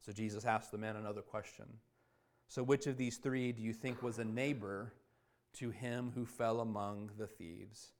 So 0.00 0.12
Jesus 0.12 0.44
asked 0.46 0.70
the 0.70 0.78
man 0.78 0.96
another 0.96 1.20
question. 1.20 1.66
So, 2.46 2.62
which 2.62 2.86
of 2.86 2.96
these 2.96 3.18
three 3.18 3.52
do 3.52 3.62
you 3.62 3.74
think 3.74 4.02
was 4.02 4.18
a 4.18 4.24
neighbor 4.24 4.94
to 5.58 5.68
him 5.68 6.12
who 6.14 6.24
fell 6.24 6.60
among 6.60 7.10
the 7.18 7.26
thieves? 7.26 7.92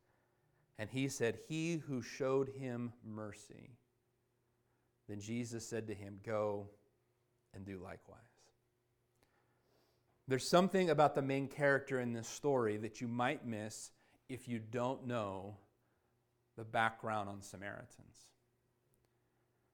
And 0.79 0.89
he 0.89 1.09
said, 1.09 1.39
He 1.49 1.75
who 1.87 2.01
showed 2.01 2.49
him 2.49 2.95
mercy. 3.05 3.73
Then 5.07 5.21
Jesus 5.21 5.69
said 5.69 5.87
to 5.89 5.95
him, 5.95 6.21
Go 6.25 6.69
and 7.55 7.65
do 7.65 7.79
likewise. 7.79 8.21
There's 10.27 10.47
something 10.47 10.91
about 10.91 11.15
the 11.15 11.23
main 11.23 11.49
character 11.49 12.01
in 12.01 12.13
this 12.13 12.29
story 12.29 12.77
that 12.79 13.01
you 13.01 13.09
might 13.09 13.47
miss 13.47 13.91
if 14.29 14.47
you 14.47 14.59
don't 14.59 15.07
know 15.07 15.57
the 16.57 16.65
background 16.65 17.29
on 17.29 17.41
Samaritans. 17.41 18.27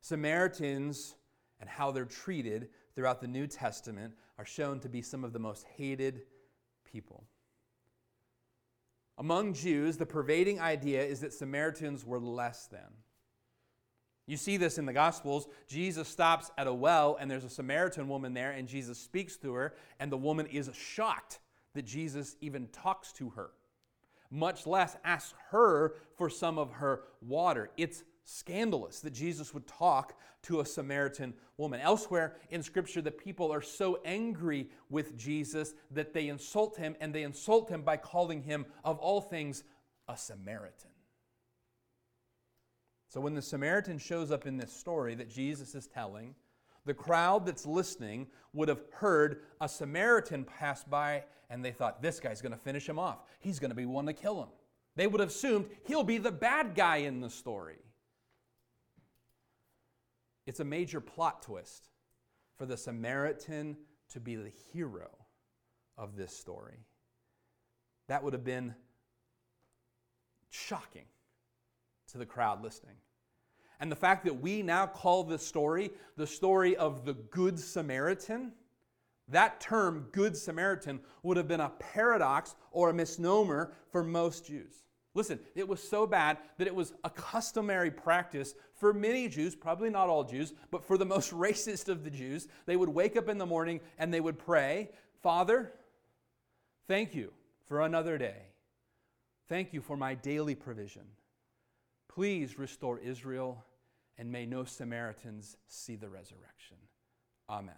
Samaritans 0.01 1.17
and 1.61 1.69
how 1.69 1.91
they're 1.91 2.05
treated 2.05 2.69
throughout 2.95 3.21
the 3.21 3.27
New 3.27 3.47
Testament 3.47 4.15
are 4.39 4.45
shown 4.45 4.79
to 4.81 4.89
be 4.89 5.03
some 5.03 5.25
of 5.25 5.33
the 5.33 5.39
most 5.39 5.67
hated 5.77 6.23
people. 6.85 7.25
Among 9.19 9.55
Jews, 9.55 9.97
the 9.97 10.07
pervading 10.07 10.61
idea 10.61 11.03
is 11.03 11.21
that 11.21 11.33
Samaritans 11.33 12.05
were 12.05 12.19
less 12.19 12.67
than. 12.67 12.81
You 14.27 14.37
see 14.39 14.57
this 14.57 14.79
in 14.79 14.87
the 14.87 14.93
Gospels. 14.93 15.47
Jesus 15.69 16.09
stops 16.09 16.51
at 16.57 16.67
a 16.67 16.73
well, 16.73 17.19
and 17.21 17.31
there's 17.31 17.45
a 17.45 17.51
Samaritan 17.51 18.09
woman 18.09 18.33
there, 18.33 18.53
and 18.53 18.67
Jesus 18.67 18.99
speaks 18.99 19.37
to 19.39 19.53
her, 19.53 19.75
and 20.01 20.11
the 20.11 20.17
woman 20.17 20.47
is 20.47 20.71
shocked 20.75 21.41
that 21.75 21.85
Jesus 21.85 22.37
even 22.41 22.69
talks 22.69 23.13
to 23.15 23.31
her, 23.31 23.51
much 24.31 24.67
less 24.67 24.97
asks 25.05 25.35
her 25.51 25.97
for 26.17 26.31
some 26.31 26.59
of 26.59 26.73
her 26.73 27.03
water. 27.21 27.71
It's 27.77 28.05
scandalous 28.25 29.01
that 29.01 29.13
Jesus 29.13 29.53
would 29.53 29.67
talk 29.67 30.19
to 30.45 30.61
a 30.61 30.65
Samaritan 30.65 31.35
woman. 31.59 31.81
Elsewhere 31.81 32.37
in 32.51 32.63
Scripture, 32.63 33.03
the 33.03 33.11
people 33.11 33.53
are 33.53 33.61
so 33.61 34.01
angry 34.05 34.71
with 34.89 35.19
Jesus 35.19 35.75
that 35.91 36.15
they 36.15 36.29
insult 36.29 36.79
him, 36.79 36.97
and 37.01 37.15
they 37.15 37.25
insult 37.25 37.69
him 37.69 37.83
by 37.83 37.99
calling 37.99 38.43
him, 38.43 38.65
of 38.85 38.99
all 38.99 39.21
things, 39.21 39.65
a 40.09 40.17
Samaritan. 40.17 40.91
So 43.15 43.21
when 43.21 43.37
the 43.37 43.43
Samaritan 43.43 43.99
shows 43.99 44.33
up 44.33 44.45
in 44.45 44.57
this 44.57 44.73
story 44.73 45.15
that 45.15 45.31
Jesus 45.31 45.77
is 45.77 45.87
telling, 45.87 46.35
the 46.85 46.93
crowd 46.93 47.47
that's 47.47 47.65
listening 47.65 48.27
would 48.53 48.69
have 48.69 48.81
heard 48.91 49.43
a 49.61 49.69
Samaritan 49.69 50.43
pass 50.43 50.83
by 50.83 51.23
and 51.49 51.65
they 51.65 51.71
thought, 51.71 52.03
this 52.03 52.19
guy's 52.19 52.43
going 52.43 52.51
to 52.51 52.59
finish 52.59 52.89
him 52.89 52.99
off. 52.99 53.19
He's 53.39 53.61
going 53.61 53.71
to 53.71 53.77
be 53.77 53.87
one 53.87 54.07
to 54.07 54.13
kill 54.13 54.43
him. 54.43 54.49
They 54.97 55.07
would 55.07 55.21
have 55.21 55.29
assumed 55.29 55.67
he'll 55.87 56.03
be 56.03 56.19
the 56.19 56.33
bad 56.33 56.75
guy 56.75 56.97
in 56.97 57.21
the 57.21 57.31
story. 57.31 57.79
It's 60.45 60.59
a 60.59 60.65
major 60.65 61.01
plot 61.01 61.41
twist 61.41 61.91
for 62.59 62.67
the 62.67 62.77
Samaritan 62.77 63.77
to 64.09 64.19
be 64.19 64.35
the 64.35 64.51
hero 64.73 65.11
of 65.97 66.17
this 66.17 66.37
story. 66.37 66.81
That 68.09 68.25
would 68.25 68.33
have 68.33 68.45
been 68.45 68.75
shocking 70.51 71.05
to 72.09 72.19
the 72.19 72.27
crowd 72.27 72.61
listening. 72.61 72.97
And 73.85 73.93
the 73.93 73.97
fact 73.97 74.25
that 74.25 74.41
we 74.41 74.63
now 74.63 74.87
call 74.87 75.25
this 75.25 75.47
story 75.47 75.91
the 76.17 76.27
story 76.27 76.75
of 76.75 77.05
the 77.05 77.13
Good 77.13 77.61
Samaritan, 77.61 78.53
that 79.29 79.61
term, 79.61 80.09
Good 80.11 80.39
Samaritan, 80.39 81.01
would 81.23 81.37
have 81.37 81.47
been 81.47 81.61
a 81.61 81.69
paradox 81.69 82.55
or 82.71 82.89
a 82.89 82.95
misnomer 82.95 83.75
for 83.93 84.03
most 84.03 84.47
Jews. 84.47 84.85
Listen, 85.13 85.39
it 85.55 85.69
was 85.69 85.87
so 85.87 86.07
bad 86.07 86.39
that 86.57 86.67
it 86.67 86.75
was 86.75 86.95
a 87.05 87.11
customary 87.11 87.91
practice 87.91 88.55
for 88.75 88.95
many 88.95 89.29
Jews, 89.29 89.55
probably 89.55 89.91
not 89.91 90.09
all 90.09 90.25
Jews, 90.25 90.55
but 90.71 90.83
for 90.83 90.97
the 90.97 91.05
most 91.05 91.31
racist 91.35 91.91
of 91.91 92.05
the 92.05 92.11
Jews. 92.11 92.49
They 92.65 92.77
would 92.77 92.89
wake 92.89 93.19
up 93.19 93.29
in 93.29 93.37
the 93.37 93.45
morning 93.45 93.81
and 93.99 94.15
they 94.15 94.21
would 94.23 94.39
pray, 94.39 94.93
Father, 95.23 95.75
thank 96.89 97.15
you 97.15 97.35
for 97.67 97.83
another 97.83 98.17
day. 98.17 98.47
Thank 99.51 99.75
you 99.75 99.83
for 99.83 99.99
my 99.99 100.15
daily 100.15 100.55
provision. 100.55 101.03
Please 102.09 102.59
restore 102.59 102.99
Israel, 103.01 103.63
and 104.19 104.31
may 104.31 104.47
no 104.47 104.65
Samaritans 104.65 105.57
see 105.69 105.97
the 105.97 106.09
resurrection. 106.09 106.77
Amen. 107.49 107.75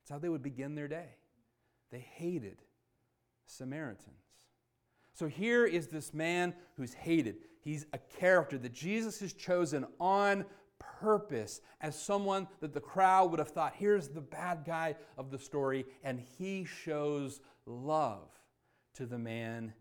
That's 0.00 0.10
how 0.10 0.18
they 0.18 0.28
would 0.28 0.42
begin 0.42 0.74
their 0.74 0.88
day. 0.88 1.16
They 1.90 2.00
hated 2.00 2.62
Samaritans. 3.46 4.08
So 5.12 5.28
here 5.28 5.64
is 5.64 5.88
this 5.88 6.12
man 6.12 6.54
who's 6.76 6.92
hated. 6.92 7.36
He's 7.60 7.86
a 7.92 7.98
character 7.98 8.58
that 8.58 8.72
Jesus 8.72 9.20
has 9.20 9.32
chosen 9.32 9.86
on 10.00 10.44
purpose 11.00 11.60
as 11.80 11.98
someone 11.98 12.48
that 12.60 12.74
the 12.74 12.80
crowd 12.80 13.30
would 13.30 13.38
have 13.38 13.50
thought, 13.50 13.74
here's 13.76 14.08
the 14.08 14.20
bad 14.20 14.64
guy 14.66 14.96
of 15.16 15.30
the 15.30 15.38
story, 15.38 15.84
and 16.02 16.20
he 16.38 16.64
shows 16.64 17.40
love 17.66 18.28
to 18.94 19.06
the 19.06 19.18
man 19.18 19.72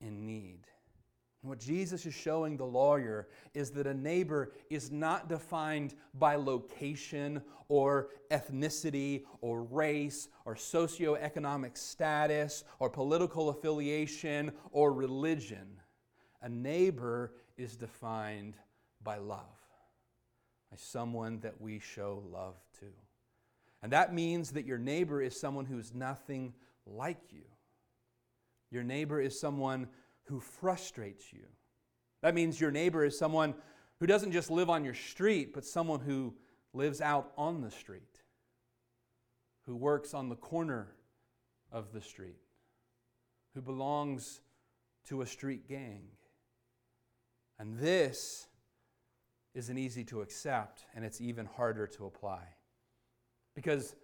in 0.00 0.26
need. 0.26 0.66
What 1.42 1.58
Jesus 1.58 2.06
is 2.06 2.14
showing 2.14 2.56
the 2.56 2.64
lawyer 2.64 3.26
is 3.52 3.72
that 3.72 3.88
a 3.88 3.94
neighbor 3.94 4.52
is 4.70 4.92
not 4.92 5.28
defined 5.28 5.94
by 6.14 6.36
location 6.36 7.42
or 7.68 8.10
ethnicity 8.30 9.24
or 9.40 9.64
race 9.64 10.28
or 10.44 10.54
socioeconomic 10.54 11.76
status 11.76 12.62
or 12.78 12.88
political 12.88 13.48
affiliation 13.48 14.52
or 14.70 14.92
religion. 14.92 15.80
A 16.42 16.48
neighbor 16.48 17.32
is 17.56 17.76
defined 17.76 18.54
by 19.02 19.18
love. 19.18 19.40
by 20.70 20.76
someone 20.76 21.40
that 21.40 21.60
we 21.60 21.80
show 21.80 22.22
love 22.32 22.54
to. 22.80 22.86
And 23.82 23.92
that 23.92 24.14
means 24.14 24.52
that 24.52 24.64
your 24.64 24.78
neighbor 24.78 25.20
is 25.20 25.38
someone 25.38 25.64
who 25.66 25.78
is 25.78 25.92
nothing 25.92 26.54
like 26.86 27.20
you. 27.30 27.42
Your 28.70 28.84
neighbor 28.84 29.20
is 29.20 29.38
someone 29.38 29.88
who 30.32 30.40
frustrates 30.40 31.30
you. 31.30 31.44
That 32.22 32.34
means 32.34 32.58
your 32.58 32.70
neighbor 32.70 33.04
is 33.04 33.18
someone 33.18 33.52
who 34.00 34.06
doesn't 34.06 34.32
just 34.32 34.50
live 34.50 34.70
on 34.70 34.82
your 34.82 34.94
street, 34.94 35.52
but 35.52 35.62
someone 35.62 36.00
who 36.00 36.32
lives 36.72 37.02
out 37.02 37.32
on 37.36 37.60
the 37.60 37.70
street, 37.70 38.22
who 39.66 39.76
works 39.76 40.14
on 40.14 40.30
the 40.30 40.36
corner 40.36 40.88
of 41.70 41.92
the 41.92 42.00
street, 42.00 42.40
who 43.54 43.60
belongs 43.60 44.40
to 45.06 45.20
a 45.20 45.26
street 45.26 45.68
gang. 45.68 46.00
And 47.58 47.78
this 47.78 48.46
isn't 49.54 49.76
easy 49.76 50.02
to 50.04 50.22
accept, 50.22 50.86
and 50.94 51.04
it's 51.04 51.20
even 51.20 51.44
harder 51.44 51.86
to 51.88 52.06
apply. 52.06 52.42
Because 53.54 53.94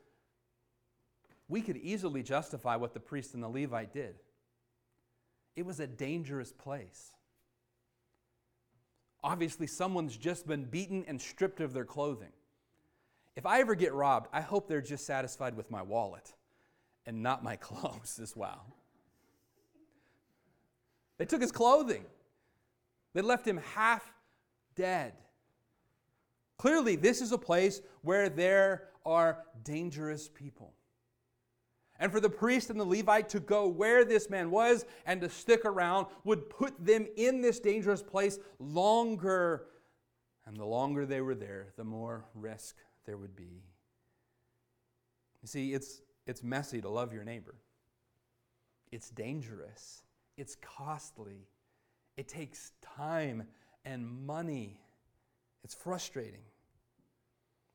we 1.48 1.62
could 1.62 1.78
easily 1.78 2.22
justify 2.22 2.76
what 2.76 2.92
the 2.92 3.00
priest 3.00 3.32
and 3.32 3.42
the 3.42 3.48
Levite 3.48 3.94
did. 3.94 4.16
It 5.58 5.66
was 5.66 5.80
a 5.80 5.88
dangerous 5.88 6.52
place. 6.52 7.16
Obviously, 9.24 9.66
someone's 9.66 10.16
just 10.16 10.46
been 10.46 10.64
beaten 10.64 11.04
and 11.08 11.20
stripped 11.20 11.58
of 11.58 11.72
their 11.72 11.84
clothing. 11.84 12.30
If 13.34 13.44
I 13.44 13.58
ever 13.58 13.74
get 13.74 13.92
robbed, 13.92 14.28
I 14.32 14.40
hope 14.40 14.68
they're 14.68 14.80
just 14.80 15.04
satisfied 15.04 15.56
with 15.56 15.68
my 15.68 15.82
wallet 15.82 16.32
and 17.06 17.24
not 17.24 17.42
my 17.42 17.56
clothes 17.60 18.20
as 18.22 18.36
well. 18.36 18.72
They 21.18 21.24
took 21.24 21.40
his 21.40 21.50
clothing, 21.50 22.04
they 23.12 23.20
left 23.22 23.44
him 23.44 23.56
half 23.74 24.14
dead. 24.76 25.14
Clearly, 26.56 26.94
this 26.94 27.20
is 27.20 27.32
a 27.32 27.38
place 27.38 27.80
where 28.02 28.28
there 28.28 28.90
are 29.04 29.42
dangerous 29.64 30.28
people. 30.28 30.72
And 31.98 32.12
for 32.12 32.20
the 32.20 32.30
priest 32.30 32.70
and 32.70 32.78
the 32.78 32.84
Levite 32.84 33.28
to 33.30 33.40
go 33.40 33.66
where 33.66 34.04
this 34.04 34.30
man 34.30 34.50
was 34.50 34.84
and 35.04 35.20
to 35.20 35.28
stick 35.28 35.64
around 35.64 36.06
would 36.24 36.48
put 36.48 36.84
them 36.84 37.06
in 37.16 37.40
this 37.40 37.58
dangerous 37.58 38.02
place 38.02 38.38
longer. 38.58 39.66
And 40.46 40.56
the 40.56 40.64
longer 40.64 41.06
they 41.06 41.20
were 41.20 41.34
there, 41.34 41.72
the 41.76 41.84
more 41.84 42.24
risk 42.34 42.76
there 43.04 43.16
would 43.16 43.34
be. 43.34 43.64
You 45.42 45.48
see, 45.48 45.74
it's, 45.74 46.02
it's 46.26 46.42
messy 46.42 46.80
to 46.80 46.88
love 46.88 47.12
your 47.12 47.24
neighbor, 47.24 47.54
it's 48.92 49.10
dangerous, 49.10 50.02
it's 50.36 50.56
costly, 50.56 51.48
it 52.16 52.28
takes 52.28 52.72
time 52.96 53.44
and 53.84 54.26
money, 54.26 54.80
it's 55.64 55.74
frustrating. 55.74 56.42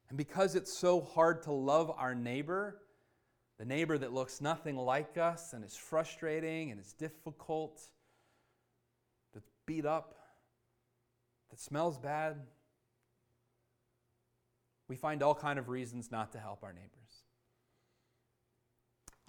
And 0.09 0.17
because 0.17 0.55
it's 0.55 0.71
so 0.77 1.01
hard 1.01 1.43
to 1.43 1.51
love 1.51 1.91
our 1.97 2.13
neighbor, 2.13 2.81
the 3.59 3.65
neighbor 3.65 3.97
that 3.97 4.13
looks 4.13 4.41
nothing 4.41 4.75
like 4.75 5.17
us 5.17 5.53
and 5.53 5.63
is 5.63 5.75
frustrating 5.75 6.71
and 6.71 6.79
is 6.79 6.93
difficult, 6.93 7.81
that's 9.33 9.51
beat 9.65 9.85
up, 9.85 10.15
that 11.49 11.59
smells 11.59 11.97
bad, 11.99 12.37
we 14.89 14.95
find 14.95 15.23
all 15.23 15.35
kind 15.35 15.59
of 15.59 15.69
reasons 15.69 16.11
not 16.11 16.31
to 16.31 16.39
help 16.39 16.63
our 16.63 16.73
neighbors. 16.73 16.89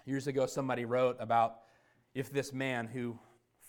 Years 0.05 0.27
ago, 0.27 0.45
somebody 0.45 0.85
wrote 0.85 1.17
about 1.19 1.61
if 2.13 2.31
this 2.31 2.53
man 2.53 2.87
who 2.87 3.17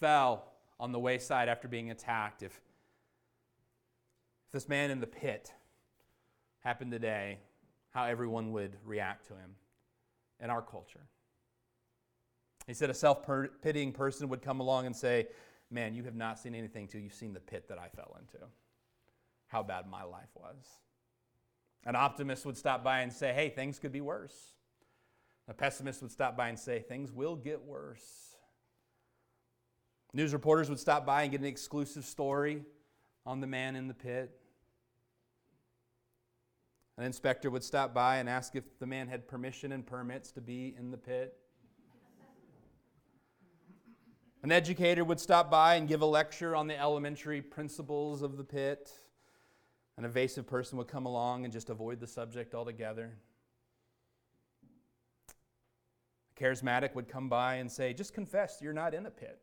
fell 0.00 0.52
on 0.78 0.92
the 0.92 0.98
wayside 0.98 1.48
after 1.48 1.68
being 1.68 1.90
attacked, 1.90 2.42
if, 2.42 2.52
if 4.46 4.52
this 4.52 4.68
man 4.68 4.90
in 4.90 5.00
the 5.00 5.06
pit 5.06 5.52
happened 6.60 6.90
today, 6.90 7.38
how 7.90 8.04
everyone 8.04 8.52
would 8.52 8.76
react 8.84 9.26
to 9.28 9.34
him 9.34 9.54
in 10.40 10.50
our 10.50 10.62
culture. 10.62 11.06
He 12.66 12.74
said 12.74 12.90
a 12.90 12.94
self 12.94 13.26
pitying 13.62 13.92
person 13.92 14.28
would 14.28 14.42
come 14.42 14.60
along 14.60 14.86
and 14.86 14.96
say, 14.96 15.28
Man, 15.70 15.94
you 15.94 16.04
have 16.04 16.14
not 16.14 16.38
seen 16.38 16.54
anything 16.54 16.86
till 16.86 17.00
you've 17.00 17.14
seen 17.14 17.32
the 17.32 17.40
pit 17.40 17.68
that 17.68 17.78
I 17.78 17.88
fell 17.88 18.16
into. 18.20 18.44
How 19.48 19.62
bad 19.62 19.88
my 19.88 20.04
life 20.04 20.30
was. 20.34 20.64
An 21.84 21.96
optimist 21.96 22.44
would 22.46 22.56
stop 22.56 22.82
by 22.82 23.00
and 23.00 23.12
say, 23.12 23.32
Hey, 23.32 23.48
things 23.48 23.78
could 23.78 23.92
be 23.92 24.00
worse. 24.00 24.54
A 25.48 25.54
pessimist 25.54 26.02
would 26.02 26.10
stop 26.10 26.36
by 26.36 26.48
and 26.48 26.58
say, 26.58 26.80
Things 26.80 27.12
will 27.12 27.36
get 27.36 27.62
worse. 27.64 28.34
News 30.12 30.32
reporters 30.32 30.68
would 30.68 30.80
stop 30.80 31.04
by 31.04 31.22
and 31.22 31.30
get 31.30 31.40
an 31.40 31.46
exclusive 31.46 32.04
story 32.04 32.64
on 33.24 33.40
the 33.40 33.46
man 33.46 33.76
in 33.76 33.86
the 33.86 33.94
pit. 33.94 34.40
An 36.98 37.04
inspector 37.04 37.50
would 37.50 37.62
stop 37.62 37.92
by 37.92 38.16
and 38.16 38.28
ask 38.28 38.56
if 38.56 38.78
the 38.78 38.86
man 38.86 39.08
had 39.08 39.28
permission 39.28 39.72
and 39.72 39.86
permits 39.86 40.32
to 40.32 40.40
be 40.40 40.74
in 40.78 40.90
the 40.90 40.96
pit. 40.96 41.36
An 44.42 44.52
educator 44.52 45.04
would 45.04 45.20
stop 45.20 45.50
by 45.50 45.74
and 45.74 45.88
give 45.88 46.00
a 46.00 46.06
lecture 46.06 46.56
on 46.56 46.68
the 46.68 46.78
elementary 46.78 47.42
principles 47.42 48.22
of 48.22 48.36
the 48.36 48.44
pit. 48.44 48.90
An 49.98 50.04
evasive 50.04 50.46
person 50.46 50.78
would 50.78 50.88
come 50.88 51.04
along 51.04 51.44
and 51.44 51.52
just 51.52 51.68
avoid 51.68 52.00
the 52.00 52.06
subject 52.06 52.54
altogether. 52.54 53.18
A 56.30 56.40
charismatic 56.40 56.94
would 56.94 57.08
come 57.08 57.28
by 57.28 57.56
and 57.56 57.70
say, 57.70 57.92
Just 57.92 58.14
confess 58.14 58.58
you're 58.62 58.72
not 58.72 58.94
in 58.94 59.06
a 59.06 59.10
pit. 59.10 59.40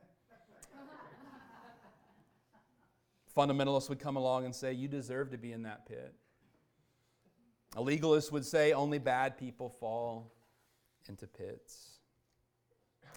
Fundamentalists 3.36 3.88
would 3.88 3.98
come 3.98 4.16
along 4.16 4.44
and 4.44 4.54
say, 4.54 4.72
You 4.72 4.88
deserve 4.88 5.30
to 5.32 5.38
be 5.38 5.52
in 5.52 5.62
that 5.62 5.86
pit. 5.86 6.14
A 7.76 7.80
legalist 7.82 8.32
would 8.32 8.44
say 8.44 8.72
only 8.72 8.98
bad 8.98 9.36
people 9.36 9.68
fall 9.68 10.32
into 11.08 11.26
pits. 11.26 11.98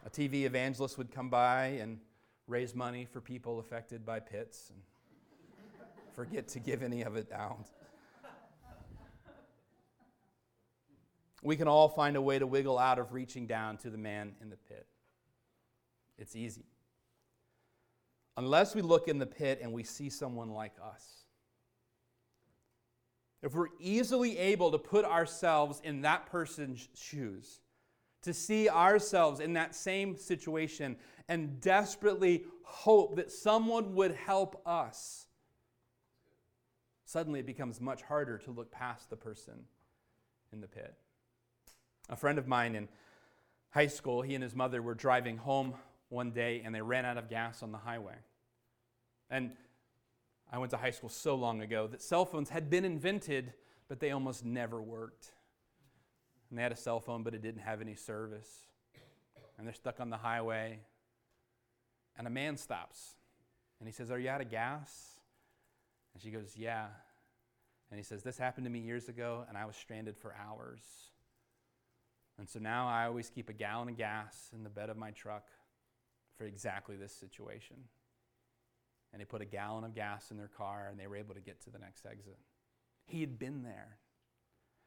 A 0.05 0.09
TV 0.09 0.43
evangelist 0.43 0.97
would 0.97 1.11
come 1.11 1.29
by 1.29 1.65
and 1.81 1.99
raise 2.47 2.75
money 2.75 3.05
for 3.05 3.21
people 3.21 3.59
affected 3.59 4.05
by 4.05 4.19
pits 4.19 4.71
and 4.71 4.81
forget 6.13 6.47
to 6.49 6.59
give 6.59 6.83
any 6.83 7.03
of 7.03 7.15
it 7.15 7.31
out. 7.31 7.67
We 11.43 11.55
can 11.55 11.67
all 11.67 11.89
find 11.89 12.15
a 12.15 12.21
way 12.21 12.37
to 12.37 12.45
wiggle 12.45 12.77
out 12.77 12.99
of 12.99 13.13
reaching 13.13 13.47
down 13.47 13.77
to 13.77 13.89
the 13.89 13.97
man 13.97 14.33
in 14.41 14.49
the 14.49 14.57
pit. 14.57 14.85
It's 16.17 16.35
easy. 16.35 16.65
Unless 18.37 18.75
we 18.75 18.81
look 18.81 19.07
in 19.07 19.17
the 19.17 19.25
pit 19.25 19.59
and 19.61 19.73
we 19.73 19.83
see 19.83 20.09
someone 20.09 20.51
like 20.51 20.73
us 20.83 21.20
if 23.41 23.53
we're 23.53 23.67
easily 23.79 24.37
able 24.37 24.71
to 24.71 24.77
put 24.77 25.05
ourselves 25.05 25.81
in 25.83 26.01
that 26.01 26.27
person's 26.27 26.87
shoes, 26.93 27.59
to 28.21 28.33
see 28.33 28.69
ourselves 28.69 29.39
in 29.39 29.53
that 29.53 29.75
same 29.75 30.15
situation 30.15 30.95
and 31.27 31.59
desperately 31.59 32.45
hope 32.63 33.15
that 33.15 33.31
someone 33.31 33.95
would 33.95 34.13
help 34.13 34.61
us, 34.65 35.25
suddenly 37.05 37.39
it 37.39 37.45
becomes 37.45 37.81
much 37.81 38.03
harder 38.03 38.37
to 38.37 38.51
look 38.51 38.71
past 38.71 39.09
the 39.09 39.15
person 39.15 39.65
in 40.53 40.61
the 40.61 40.67
pit. 40.67 40.93
A 42.09 42.15
friend 42.15 42.37
of 42.37 42.47
mine 42.47 42.75
in 42.75 42.87
high 43.71 43.87
school, 43.87 44.21
he 44.21 44.35
and 44.35 44.43
his 44.43 44.55
mother 44.55 44.81
were 44.81 44.93
driving 44.93 45.37
home 45.37 45.73
one 46.09 46.31
day 46.31 46.61
and 46.63 46.75
they 46.75 46.81
ran 46.81 47.05
out 47.05 47.17
of 47.17 47.29
gas 47.29 47.63
on 47.63 47.71
the 47.71 47.77
highway. 47.77 48.15
And 49.29 49.51
I 50.51 50.57
went 50.57 50.71
to 50.71 50.77
high 50.77 50.91
school 50.91 51.09
so 51.09 51.35
long 51.35 51.61
ago 51.61 51.87
that 51.87 52.01
cell 52.01 52.25
phones 52.25 52.49
had 52.49 52.69
been 52.69 52.83
invented, 52.83 53.53
but 53.87 53.99
they 53.99 54.11
almost 54.11 54.43
never 54.43 54.81
worked. 54.81 55.31
And 56.49 56.59
they 56.59 56.63
had 56.63 56.73
a 56.73 56.77
cell 56.77 56.99
phone, 56.99 57.23
but 57.23 57.33
it 57.33 57.41
didn't 57.41 57.61
have 57.61 57.79
any 57.79 57.95
service. 57.95 58.49
And 59.57 59.65
they're 59.65 59.73
stuck 59.73 60.01
on 60.01 60.09
the 60.09 60.17
highway. 60.17 60.79
And 62.17 62.27
a 62.27 62.29
man 62.29 62.57
stops 62.57 63.15
and 63.79 63.87
he 63.87 63.93
says, 63.93 64.11
Are 64.11 64.19
you 64.19 64.29
out 64.29 64.41
of 64.41 64.49
gas? 64.49 65.19
And 66.13 66.21
she 66.21 66.29
goes, 66.29 66.55
Yeah. 66.57 66.87
And 67.89 67.97
he 67.97 68.03
says, 68.03 68.21
This 68.21 68.37
happened 68.37 68.65
to 68.65 68.69
me 68.69 68.79
years 68.79 69.07
ago, 69.07 69.45
and 69.47 69.57
I 69.57 69.65
was 69.65 69.77
stranded 69.77 70.17
for 70.17 70.35
hours. 70.35 70.81
And 72.37 72.49
so 72.49 72.59
now 72.59 72.87
I 72.87 73.05
always 73.05 73.29
keep 73.29 73.49
a 73.49 73.53
gallon 73.53 73.87
of 73.89 73.97
gas 73.97 74.49
in 74.53 74.63
the 74.63 74.69
bed 74.69 74.89
of 74.89 74.97
my 74.97 75.11
truck 75.11 75.45
for 76.37 76.45
exactly 76.45 76.95
this 76.95 77.13
situation 77.13 77.77
and 79.11 79.21
they 79.21 79.25
put 79.25 79.41
a 79.41 79.45
gallon 79.45 79.83
of 79.83 79.93
gas 79.93 80.31
in 80.31 80.37
their 80.37 80.47
car 80.47 80.87
and 80.89 80.99
they 80.99 81.07
were 81.07 81.17
able 81.17 81.35
to 81.35 81.41
get 81.41 81.61
to 81.61 81.69
the 81.69 81.79
next 81.79 82.05
exit. 82.05 82.37
He 83.05 83.21
had 83.21 83.37
been 83.37 83.63
there, 83.63 83.97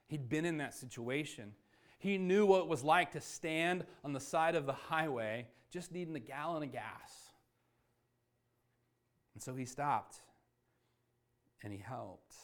he'd 0.09 0.29
been 0.29 0.45
in 0.45 0.59
that 0.59 0.75
situation. 0.75 1.53
He 1.99 2.19
knew 2.19 2.45
what 2.45 2.63
it 2.63 2.69
was 2.69 2.85
like 2.85 3.13
to 3.13 3.21
stand 3.21 3.85
on 4.05 4.13
the 4.13 4.21
side 4.21 4.57
of 4.57 4.67
the 4.67 4.75
highway 4.75 5.47
just 5.71 5.91
needing 5.91 6.15
a 6.15 6.21
gallon 6.21 6.63
of 6.63 6.71
gas. 6.71 7.31
And 9.33 9.43
so 9.43 9.55
he 9.55 9.65
stopped 9.65 10.21
and 11.63 11.73
he 11.73 11.79
helped. 11.79 12.35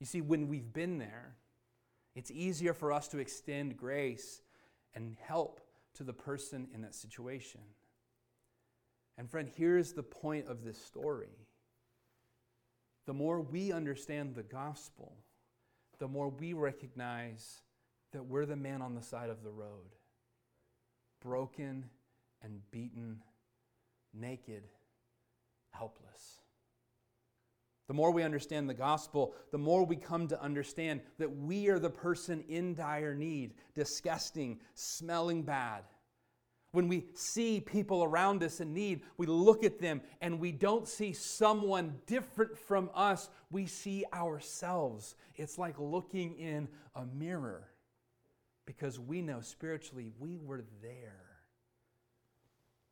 You 0.00 0.06
see, 0.06 0.20
when 0.20 0.48
we've 0.48 0.72
been 0.72 0.98
there, 0.98 1.36
it's 2.14 2.30
easier 2.30 2.72
for 2.72 2.92
us 2.92 3.06
to 3.08 3.18
extend 3.18 3.76
grace 3.76 4.42
and 4.94 5.16
help 5.20 5.60
to 5.94 6.04
the 6.04 6.12
person 6.12 6.68
in 6.74 6.80
that 6.82 6.94
situation. 6.94 7.60
And 9.18 9.28
friend, 9.28 9.50
here's 9.56 9.92
the 9.92 10.02
point 10.02 10.46
of 10.46 10.64
this 10.64 10.78
story 10.78 11.28
the 13.06 13.14
more 13.14 13.40
we 13.40 13.72
understand 13.72 14.34
the 14.34 14.42
gospel, 14.42 15.16
the 15.98 16.08
more 16.08 16.28
we 16.28 16.52
recognize 16.52 17.62
that 18.12 18.24
we're 18.24 18.46
the 18.46 18.56
man 18.56 18.82
on 18.82 18.94
the 18.94 19.02
side 19.02 19.30
of 19.30 19.42
the 19.42 19.50
road, 19.50 19.96
broken 21.20 21.86
and 22.42 22.60
beaten, 22.70 23.22
naked, 24.14 24.64
helpless. 25.70 26.40
The 27.88 27.94
more 27.94 28.10
we 28.10 28.22
understand 28.22 28.68
the 28.68 28.74
gospel, 28.74 29.34
the 29.50 29.58
more 29.58 29.84
we 29.84 29.96
come 29.96 30.28
to 30.28 30.42
understand 30.42 31.00
that 31.18 31.34
we 31.34 31.68
are 31.68 31.78
the 31.78 31.88
person 31.88 32.44
in 32.46 32.74
dire 32.74 33.14
need, 33.14 33.54
disgusting, 33.74 34.60
smelling 34.74 35.42
bad. 35.42 35.84
When 36.72 36.88
we 36.88 37.06
see 37.14 37.60
people 37.60 38.04
around 38.04 38.42
us 38.42 38.60
in 38.60 38.74
need, 38.74 39.02
we 39.16 39.26
look 39.26 39.64
at 39.64 39.80
them 39.80 40.02
and 40.20 40.38
we 40.38 40.52
don't 40.52 40.86
see 40.86 41.12
someone 41.12 41.94
different 42.06 42.58
from 42.58 42.90
us. 42.94 43.30
We 43.50 43.66
see 43.66 44.04
ourselves. 44.12 45.14
It's 45.34 45.56
like 45.56 45.78
looking 45.78 46.34
in 46.34 46.68
a 46.94 47.06
mirror 47.06 47.68
because 48.66 49.00
we 49.00 49.22
know 49.22 49.40
spiritually 49.40 50.12
we 50.18 50.36
were 50.36 50.62
there. 50.82 51.24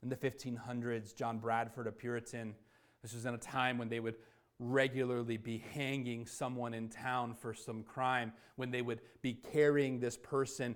In 0.02 0.08
the 0.08 0.16
1500s, 0.16 1.14
John 1.14 1.38
Bradford, 1.38 1.86
a 1.86 1.92
Puritan, 1.92 2.54
this 3.02 3.12
was 3.12 3.26
in 3.26 3.34
a 3.34 3.38
time 3.38 3.76
when 3.76 3.88
they 3.88 4.00
would 4.00 4.16
regularly 4.58 5.36
be 5.36 5.62
hanging 5.74 6.26
someone 6.26 6.72
in 6.72 6.88
town 6.88 7.34
for 7.34 7.52
some 7.52 7.82
crime, 7.82 8.32
when 8.56 8.70
they 8.70 8.80
would 8.80 9.00
be 9.20 9.34
carrying 9.34 10.00
this 10.00 10.16
person, 10.16 10.74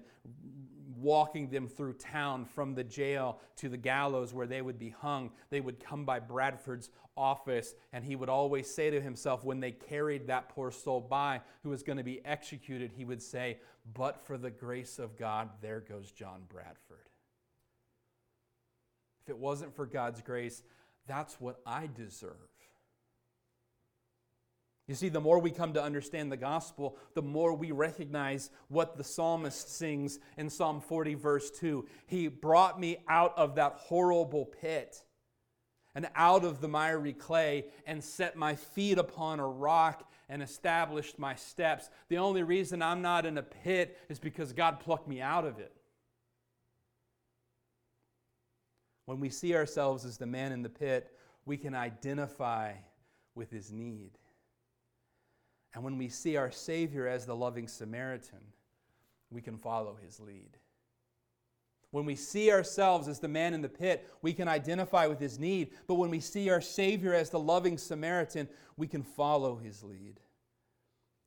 walking 0.98 1.50
them 1.50 1.68
through 1.68 1.94
town 1.94 2.44
from 2.44 2.74
the 2.74 2.84
jail 2.84 3.38
to 3.56 3.68
the 3.68 3.76
gallows 3.76 4.32
where 4.32 4.46
they 4.46 4.62
would 4.62 4.78
be 4.78 4.90
hung. 4.90 5.30
They 5.50 5.60
would 5.60 5.80
come 5.80 6.04
by 6.04 6.20
Bradford's 6.20 6.90
office, 7.16 7.74
and 7.92 8.04
he 8.04 8.16
would 8.16 8.28
always 8.28 8.72
say 8.72 8.90
to 8.90 9.00
himself, 9.00 9.44
when 9.44 9.60
they 9.60 9.72
carried 9.72 10.26
that 10.26 10.48
poor 10.48 10.70
soul 10.70 11.00
by 11.00 11.40
who 11.62 11.70
was 11.70 11.82
going 11.82 11.98
to 11.98 12.04
be 12.04 12.24
executed, 12.24 12.92
he 12.96 13.04
would 13.04 13.22
say, 13.22 13.58
But 13.94 14.24
for 14.26 14.38
the 14.38 14.50
grace 14.50 14.98
of 14.98 15.16
God, 15.16 15.50
there 15.60 15.80
goes 15.80 16.10
John 16.10 16.42
Bradford. 16.48 17.08
If 19.22 19.30
it 19.30 19.38
wasn't 19.38 19.76
for 19.76 19.86
God's 19.86 20.22
grace, 20.22 20.62
that's 21.06 21.40
what 21.40 21.60
I 21.66 21.88
deserve. 21.94 22.49
You 24.90 24.96
see, 24.96 25.08
the 25.08 25.20
more 25.20 25.38
we 25.38 25.52
come 25.52 25.74
to 25.74 25.82
understand 25.82 26.32
the 26.32 26.36
gospel, 26.36 26.96
the 27.14 27.22
more 27.22 27.54
we 27.54 27.70
recognize 27.70 28.50
what 28.66 28.96
the 28.96 29.04
psalmist 29.04 29.76
sings 29.76 30.18
in 30.36 30.50
Psalm 30.50 30.80
40, 30.80 31.14
verse 31.14 31.48
2. 31.52 31.86
He 32.08 32.26
brought 32.26 32.80
me 32.80 32.96
out 33.08 33.38
of 33.38 33.54
that 33.54 33.74
horrible 33.74 34.46
pit 34.46 35.04
and 35.94 36.08
out 36.16 36.44
of 36.44 36.60
the 36.60 36.66
miry 36.66 37.12
clay 37.12 37.66
and 37.86 38.02
set 38.02 38.34
my 38.34 38.56
feet 38.56 38.98
upon 38.98 39.38
a 39.38 39.46
rock 39.46 40.10
and 40.28 40.42
established 40.42 41.20
my 41.20 41.36
steps. 41.36 41.88
The 42.08 42.18
only 42.18 42.42
reason 42.42 42.82
I'm 42.82 43.00
not 43.00 43.26
in 43.26 43.38
a 43.38 43.44
pit 43.44 43.96
is 44.08 44.18
because 44.18 44.52
God 44.52 44.80
plucked 44.80 45.06
me 45.06 45.20
out 45.20 45.44
of 45.44 45.60
it. 45.60 45.72
When 49.06 49.20
we 49.20 49.28
see 49.28 49.54
ourselves 49.54 50.04
as 50.04 50.18
the 50.18 50.26
man 50.26 50.50
in 50.50 50.62
the 50.62 50.68
pit, 50.68 51.12
we 51.46 51.56
can 51.56 51.76
identify 51.76 52.72
with 53.36 53.52
his 53.52 53.70
need. 53.70 54.18
And 55.74 55.84
when 55.84 55.98
we 55.98 56.08
see 56.08 56.36
our 56.36 56.50
Savior 56.50 57.06
as 57.06 57.26
the 57.26 57.36
loving 57.36 57.68
Samaritan, 57.68 58.40
we 59.30 59.40
can 59.40 59.56
follow 59.56 59.96
his 60.02 60.18
lead. 60.18 60.58
When 61.92 62.04
we 62.04 62.14
see 62.14 62.52
ourselves 62.52 63.08
as 63.08 63.18
the 63.18 63.28
man 63.28 63.52
in 63.52 63.62
the 63.62 63.68
pit, 63.68 64.08
we 64.22 64.32
can 64.32 64.46
identify 64.46 65.06
with 65.06 65.18
his 65.18 65.38
need. 65.38 65.70
But 65.86 65.94
when 65.94 66.10
we 66.10 66.20
see 66.20 66.48
our 66.50 66.60
Savior 66.60 67.14
as 67.14 67.30
the 67.30 67.40
loving 67.40 67.78
Samaritan, 67.78 68.48
we 68.76 68.86
can 68.86 69.02
follow 69.02 69.56
his 69.56 69.82
lead. 69.82 70.20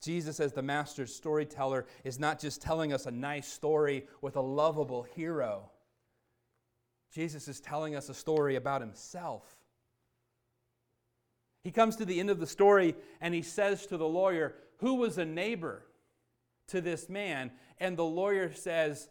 Jesus, 0.01 0.39
as 0.39 0.53
the 0.53 0.62
master 0.62 1.06
storyteller, 1.06 1.86
is 2.03 2.19
not 2.19 2.39
just 2.39 2.62
telling 2.62 2.91
us 2.91 3.06
a 3.06 3.12
nice 3.12 3.47
story 3.47 4.06
with 4.21 4.36
a 4.36 4.41
lovable 4.41 5.03
hero. 5.03 5.69
Jesus 7.13 7.47
is 7.47 7.60
telling 7.60 7.95
us 7.95 8.10
a 8.10 8.13
story 8.13 8.56
about 8.56 8.82
himself. 8.82 9.62
He 11.63 11.71
comes 11.71 11.95
to 11.97 12.06
the 12.06 12.19
end 12.19 12.30
of 12.30 12.39
the 12.39 12.47
story 12.47 12.95
and 13.21 13.34
he 13.34 13.41
says 13.41 13.86
to 13.88 13.97
the 13.97 14.08
lawyer, 14.08 14.56
Who 14.78 14.95
was 14.95 15.17
a 15.17 15.26
neighbor 15.26 15.86
to 16.67 16.82
this 16.82 17.10
man? 17.10 17.52
And 17.80 17.95
the 17.95 18.04
lawyer 18.04 18.52
says, 18.54 19.10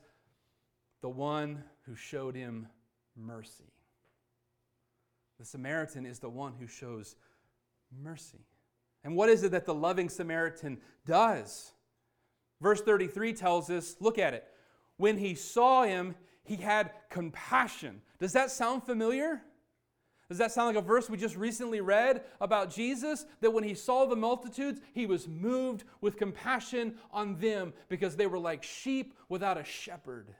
The 1.01 1.09
one 1.09 1.65
who 1.87 1.97
showed 1.97 2.37
him 2.37 2.69
mercy. 3.17 3.73
The 5.39 5.47
Samaritan 5.47 6.07
is 6.07 6.19
the 6.19 6.29
one 6.29 6.53
who 6.61 6.67
shows 6.67 7.17
mercy. 8.03 8.47
And 9.03 9.17
what 9.17 9.29
is 9.29 9.43
it 9.43 9.51
that 9.53 9.67
the 9.67 9.75
loving 9.75 10.09
Samaritan 10.09 10.79
does? 11.07 11.73
Verse 12.61 12.81
33 12.81 13.33
tells 13.33 13.69
us 13.71 13.97
look 13.99 14.19
at 14.19 14.35
it. 14.35 14.45
When 14.99 15.19
he 15.19 15.35
saw 15.35 15.83
him, 15.83 16.15
he 16.45 16.57
had 16.57 16.93
compassion. 17.11 18.03
Does 18.21 18.35
that 18.35 18.51
sound 18.51 18.85
familiar? 18.85 19.43
Does 20.33 20.39
that 20.39 20.51
sound 20.51 20.75
like 20.75 20.83
a 20.83 20.87
verse 20.87 21.11
we 21.11 21.19
just 21.19 21.37
recently 21.37 21.83
read 21.83 22.23
about 22.41 22.71
Jesus? 22.71 23.27
That 23.43 23.51
when 23.51 23.65
he 23.65 23.75
saw 23.75 24.07
the 24.07 24.17
multitudes, 24.17 24.81
he 24.95 25.05
was 25.05 25.29
moved 25.29 25.85
with 26.01 26.17
compassion 26.17 26.95
on 27.11 27.37
them 27.37 27.75
because 27.91 28.17
they 28.17 28.27
were 28.27 28.39
like 28.39 28.63
sheep 28.63 29.13
without 29.29 29.59
a 29.59 29.65
shepherd. 29.65 30.35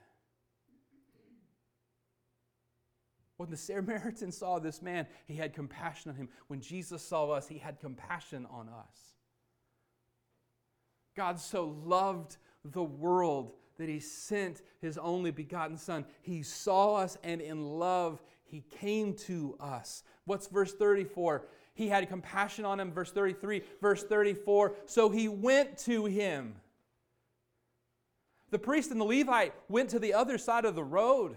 When 3.37 3.51
the 3.51 3.55
Samaritan 3.55 4.31
saw 4.31 4.57
this 4.57 4.81
man, 4.81 5.05
he 5.27 5.35
had 5.35 5.53
compassion 5.53 6.09
on 6.09 6.17
him. 6.17 6.29
When 6.47 6.59
Jesus 6.59 7.03
saw 7.03 7.29
us, 7.29 7.47
he 7.47 7.59
had 7.59 7.79
compassion 7.79 8.47
on 8.49 8.69
us. 8.69 8.97
God 11.15 11.39
so 11.39 11.77
loved 11.85 12.37
the 12.65 12.81
world 12.81 13.51
that 13.77 13.89
he 13.89 13.99
sent 13.99 14.63
his 14.81 14.97
only 14.97 15.29
begotten 15.29 15.77
Son. 15.77 16.05
He 16.23 16.41
saw 16.41 16.95
us, 16.95 17.17
and 17.23 17.41
in 17.41 17.63
love, 17.63 18.23
he 18.53 18.63
came 18.79 19.15
to 19.15 19.55
us. 19.59 20.03
What's 20.25 20.45
verse 20.45 20.71
34? 20.73 21.47
He 21.73 21.87
had 21.87 22.07
compassion 22.07 22.65
on 22.65 22.79
him. 22.79 22.91
Verse 22.91 23.11
33, 23.11 23.63
verse 23.81 24.03
34. 24.03 24.75
So 24.85 25.09
he 25.09 25.27
went 25.27 25.79
to 25.79 26.05
him. 26.05 26.53
The 28.51 28.59
priest 28.59 28.91
and 28.91 29.01
the 29.01 29.05
Levite 29.05 29.55
went 29.69 29.89
to 29.89 29.97
the 29.97 30.13
other 30.13 30.37
side 30.37 30.65
of 30.65 30.75
the 30.75 30.83
road. 30.83 31.35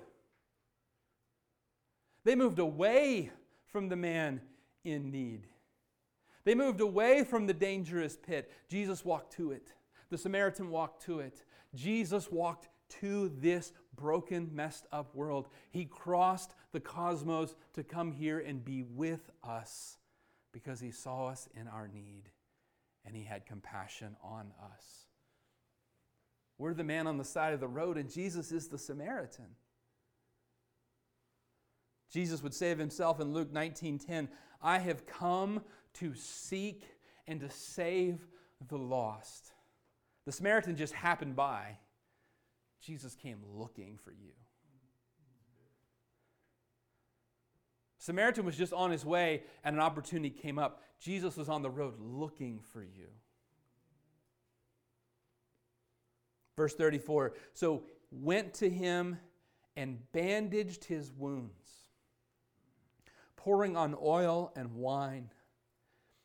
They 2.25 2.35
moved 2.35 2.59
away 2.59 3.31
from 3.65 3.89
the 3.89 3.97
man 3.97 4.43
in 4.85 5.11
need. 5.11 5.47
They 6.45 6.55
moved 6.55 6.83
away 6.83 7.25
from 7.25 7.47
the 7.47 7.55
dangerous 7.55 8.15
pit. 8.15 8.53
Jesus 8.69 9.07
walked 9.07 9.33
to 9.37 9.53
it. 9.53 9.73
The 10.11 10.19
Samaritan 10.19 10.69
walked 10.69 11.07
to 11.07 11.21
it. 11.21 11.45
Jesus 11.75 12.31
walked 12.31 12.69
to 13.01 13.33
this 13.39 13.73
broken, 13.97 14.55
messed 14.55 14.87
up 14.93 15.15
world. 15.15 15.49
He 15.71 15.85
crossed 15.85 16.55
the 16.73 16.81
cosmos 16.81 17.55
to 17.75 17.83
come 17.83 18.13
here 18.13 18.39
and 18.39 18.65
be 18.65 18.83
with 18.83 19.31
us 19.43 19.99
because 20.53 20.81
he 20.81 20.91
saw 20.91 21.27
us 21.29 21.49
in 21.55 21.69
our 21.69 21.89
need 21.89 22.31
and 23.05 23.17
he 23.17 23.23
had 23.23 23.47
compassion 23.47 24.17
on 24.23 24.53
us. 24.73 25.07
We're 26.59 26.75
the 26.75 26.85
man 26.85 27.07
on 27.07 27.19
the 27.19 27.25
side 27.25 27.53
of 27.53 27.61
the 27.61 27.69
road, 27.69 27.99
and 27.99 28.11
Jesus 28.11 28.51
is 28.51 28.69
the 28.69 28.79
Samaritan. 28.79 29.57
Jesus 32.11 32.43
would 32.43 32.55
say 32.55 32.71
of 32.71 32.79
himself 32.79 33.21
in 33.21 33.33
Luke 33.33 33.53
19:10, 33.53 34.31
"I 34.61 34.79
have 34.79 35.07
come 35.07 35.65
to 35.95 36.15
seek 36.15 36.99
and 37.27 37.41
to 37.41 37.51
save 37.51 38.27
the 38.61 38.79
lost." 38.79 39.53
The 40.25 40.33
Samaritan 40.33 40.77
just 40.77 40.95
happened 40.95 41.37
by. 41.37 41.79
Jesus 42.87 43.17
came 43.17 43.39
looking 43.57 43.99
for 43.99 44.13
you. 44.13 44.31
Samaritan 47.99 48.45
was 48.45 48.57
just 48.57 48.73
on 48.73 48.93
his 48.93 49.05
way 49.05 49.43
and 49.65 49.75
an 49.75 49.83
opportunity 49.83 50.31
came 50.31 50.57
up. 50.57 50.81
Jesus 51.01 51.37
was 51.37 51.49
on 51.49 51.63
the 51.63 51.71
road 51.71 51.95
looking 51.99 52.61
for 52.73 52.81
you. 52.81 53.09
Verse 56.57 56.75
34 56.75 57.35
So 57.55 57.83
went 58.13 58.55
to 58.55 58.71
him 58.71 59.19
and 59.75 59.99
bandaged 60.13 60.85
his 60.85 61.11
wounds, 61.11 61.67
pouring 63.35 63.77
on 63.77 63.97
oil 64.01 64.53
and 64.55 64.73
wine, 64.75 65.31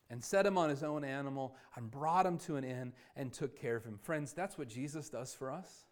and 0.08 0.22
set 0.22 0.46
him 0.46 0.56
on 0.56 0.70
his 0.70 0.84
own 0.84 1.02
animal 1.02 1.56
and 1.74 1.90
brought 1.90 2.24
him 2.24 2.38
to 2.38 2.54
an 2.54 2.62
inn 2.62 2.92
and 3.16 3.32
took 3.32 3.60
care 3.60 3.74
of 3.74 3.84
him. 3.84 3.98
Friends, 3.98 4.32
that's 4.32 4.56
what 4.56 4.68
Jesus 4.68 5.08
does 5.08 5.34
for 5.34 5.50
us. 5.50 5.86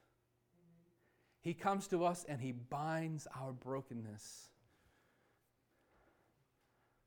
He 1.42 1.54
comes 1.54 1.86
to 1.88 2.04
us 2.04 2.24
and 2.28 2.40
He 2.40 2.52
binds 2.52 3.26
our 3.40 3.52
brokenness. 3.52 4.48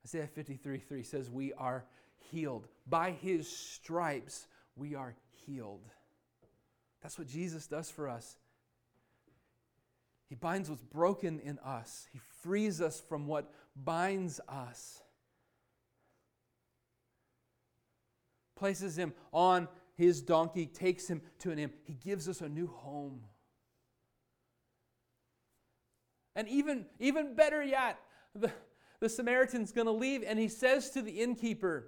Isaiah 0.06 0.28
53 0.28 0.80
3 0.80 1.04
says, 1.04 1.30
We 1.30 1.54
are 1.54 1.86
healed. 2.32 2.68
By 2.88 3.12
His 3.12 3.48
stripes, 3.48 4.48
we 4.76 4.96
are 4.96 5.16
healed. 5.46 5.88
That's 7.02 7.18
what 7.18 7.28
Jesus 7.28 7.68
does 7.68 7.90
for 7.90 8.10
us. 8.10 8.38
He 10.30 10.36
binds 10.36 10.70
what's 10.70 10.82
broken 10.82 11.40
in 11.40 11.60
us, 11.60 12.08
He 12.12 12.20
frees 12.42 12.82
us 12.82 13.02
from 13.02 13.28
what 13.28 13.52
binds 13.76 14.40
us. 14.48 15.04
places 18.64 18.98
him 18.98 19.14
on 19.34 19.68
his 19.96 20.22
donkey, 20.22 20.66
takes 20.66 21.06
him 21.06 21.22
to 21.40 21.52
an 21.52 21.60
inn. 21.60 21.70
He 21.84 21.96
gives 21.96 22.30
us 22.30 22.40
a 22.40 22.48
new 22.48 22.68
home. 22.68 23.20
And 26.36 26.48
even, 26.48 26.86
even 27.00 27.36
better 27.36 27.64
yet, 27.64 28.00
the, 28.34 28.52
the 29.00 29.10
Samaritan's 29.10 29.72
going 29.72 29.88
to 29.88 29.94
leave 29.94 30.24
and 30.26 30.40
he 30.40 30.48
says 30.48 30.90
to 30.92 31.02
the 31.02 31.12
innkeeper, 31.12 31.88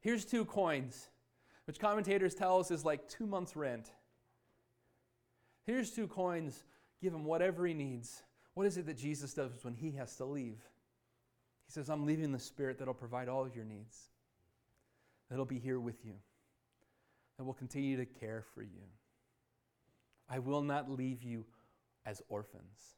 Here's 0.00 0.24
two 0.24 0.44
coins, 0.44 1.08
which 1.66 1.78
commentators 1.78 2.34
tell 2.34 2.58
us 2.58 2.72
is 2.72 2.84
like 2.84 3.08
two 3.08 3.26
months' 3.26 3.54
rent. 3.54 3.92
Here's 5.64 5.92
two 5.92 6.08
coins, 6.08 6.64
give 7.00 7.14
him 7.14 7.24
whatever 7.24 7.64
he 7.64 7.72
needs. 7.72 8.24
What 8.54 8.66
is 8.66 8.76
it 8.76 8.86
that 8.86 8.98
Jesus 8.98 9.32
does 9.32 9.52
when 9.62 9.74
he 9.74 9.92
has 9.92 10.16
to 10.16 10.24
leave? 10.24 10.58
He 11.66 11.72
says, 11.72 11.88
I'm 11.88 12.04
leaving 12.04 12.32
the 12.32 12.38
Spirit 12.40 12.78
that'll 12.78 12.94
provide 12.94 13.28
all 13.28 13.48
your 13.48 13.64
needs, 13.64 14.08
that'll 15.30 15.44
be 15.44 15.60
here 15.60 15.78
with 15.78 16.04
you, 16.04 16.14
that 17.38 17.44
will 17.44 17.54
continue 17.54 17.96
to 17.96 18.04
care 18.04 18.44
for 18.54 18.62
you. 18.62 18.82
I 20.28 20.40
will 20.40 20.62
not 20.62 20.90
leave 20.90 21.22
you 21.22 21.44
as 22.04 22.22
orphans. 22.28 22.96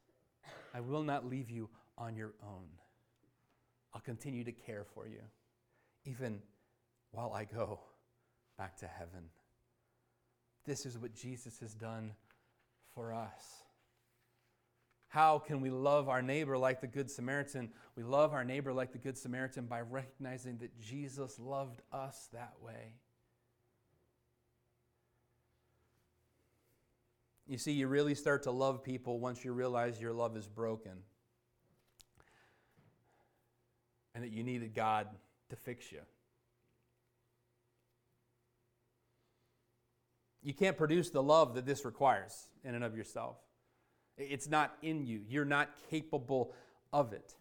I 0.74 0.80
will 0.80 1.04
not 1.04 1.24
leave 1.24 1.50
you 1.50 1.70
on 1.96 2.16
your 2.16 2.34
own. 2.42 2.66
I'll 3.94 4.00
continue 4.00 4.42
to 4.42 4.52
care 4.52 4.84
for 4.92 5.06
you, 5.06 5.20
even 6.04 6.42
while 7.12 7.32
I 7.32 7.44
go 7.44 7.78
back 8.58 8.76
to 8.78 8.86
heaven. 8.86 9.30
This 10.66 10.84
is 10.84 10.98
what 10.98 11.14
Jesus 11.14 11.60
has 11.60 11.74
done 11.74 12.12
for 12.94 13.12
us. 13.12 13.64
How 15.08 15.38
can 15.38 15.60
we 15.60 15.70
love 15.70 16.08
our 16.08 16.22
neighbor 16.22 16.58
like 16.58 16.80
the 16.80 16.88
Good 16.88 17.08
Samaritan? 17.08 17.70
We 17.94 18.02
love 18.02 18.32
our 18.32 18.44
neighbor 18.44 18.72
like 18.72 18.90
the 18.90 18.98
Good 18.98 19.16
Samaritan 19.16 19.66
by 19.66 19.80
recognizing 19.82 20.58
that 20.58 20.76
Jesus 20.80 21.38
loved 21.38 21.82
us 21.92 22.28
that 22.32 22.54
way. 22.60 22.94
You 27.46 27.58
see, 27.58 27.72
you 27.72 27.88
really 27.88 28.14
start 28.14 28.44
to 28.44 28.50
love 28.50 28.82
people 28.82 29.18
once 29.18 29.44
you 29.44 29.52
realize 29.52 30.00
your 30.00 30.12
love 30.12 30.36
is 30.36 30.48
broken 30.48 30.92
and 34.14 34.24
that 34.24 34.30
you 34.30 34.42
needed 34.42 34.74
God 34.74 35.08
to 35.50 35.56
fix 35.56 35.92
you. 35.92 36.00
You 40.42 40.54
can't 40.54 40.76
produce 40.76 41.10
the 41.10 41.22
love 41.22 41.54
that 41.54 41.66
this 41.66 41.84
requires 41.84 42.48
in 42.64 42.74
and 42.74 42.84
of 42.84 42.96
yourself. 42.96 43.36
It's 44.16 44.48
not 44.48 44.76
in 44.82 45.04
you. 45.04 45.20
You're 45.28 45.44
not 45.44 45.70
capable 45.90 46.54
of 46.92 47.12
it. 47.12 47.34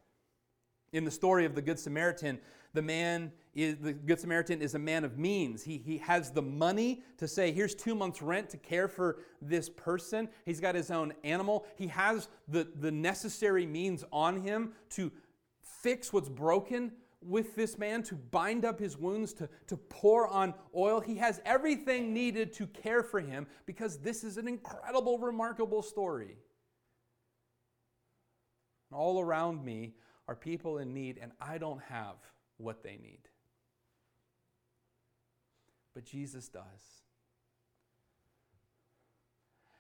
In 0.92 1.06
the 1.06 1.12
story 1.12 1.46
of 1.46 1.56
the 1.56 1.62
Good 1.62 1.80
Samaritan, 1.80 2.40
the 2.74 2.82
man 2.82 3.32
is 3.54 3.78
the 3.78 3.94
Good 3.94 4.20
Samaritan 4.20 4.62
is 4.62 4.74
a 4.74 4.80
man 4.80 5.04
of 5.04 5.18
means. 5.18 5.64
He, 5.64 5.78
he 5.78 6.00
has 6.00 6.32
the 6.32 6.42
money 6.42 7.04
to 7.18 7.28
say, 7.28 7.52
here's 7.52 7.76
two 7.76 7.94
months' 7.94 8.22
rent 8.22 8.50
to 8.50 8.58
care 8.58 8.88
for 8.88 9.20
this 9.42 9.70
person. 9.70 10.28
He's 10.46 10.60
got 10.60 10.74
his 10.74 10.90
own 10.90 11.14
animal. 11.24 11.66
He 11.76 11.88
has 11.88 12.30
the, 12.48 12.68
the 12.80 12.92
necessary 12.92 13.66
means 13.66 14.04
on 14.12 14.42
him 14.42 14.74
to 14.92 15.12
fix 15.62 16.12
what's 16.12 16.30
broken 16.30 16.92
with 17.22 17.56
this 17.56 17.78
man, 17.78 18.04
to 18.04 18.16
bind 18.16 18.66
up 18.66 18.80
his 18.80 18.98
wounds, 18.98 19.34
to, 19.34 19.48
to 19.68 19.78
pour 19.78 20.28
on 20.28 20.54
oil. 20.76 21.00
He 21.00 21.16
has 21.18 21.42
everything 21.46 22.14
needed 22.14 22.52
to 22.54 22.68
care 22.68 23.04
for 23.04 23.20
him 23.20 23.48
because 23.66 23.98
this 23.98 24.24
is 24.24 24.38
an 24.38 24.48
incredible, 24.48 25.20
remarkable 25.20 25.82
story. 25.82 26.38
All 28.92 29.22
around 29.22 29.64
me 29.64 29.94
are 30.28 30.36
people 30.36 30.80
in 30.80 30.94
need, 30.94 31.20
and 31.22 31.32
I 31.40 31.58
don't 31.58 31.82
have 31.84 32.16
what 32.64 32.84
they 32.84 32.98
need. 33.02 33.30
But 35.94 36.06
Jesus 36.06 36.48
does. 36.48 36.64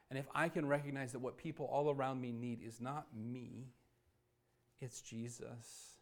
And 0.09 0.19
if 0.19 0.27
I 0.35 0.49
can 0.49 0.67
recognize 0.67 1.13
that 1.13 1.19
what 1.19 1.37
people 1.37 1.65
all 1.65 1.89
around 1.89 2.21
me 2.21 2.31
need 2.31 2.59
is 2.63 2.79
not 2.79 3.07
me, 3.15 3.69
it's 4.79 5.01
Jesus, 5.01 5.97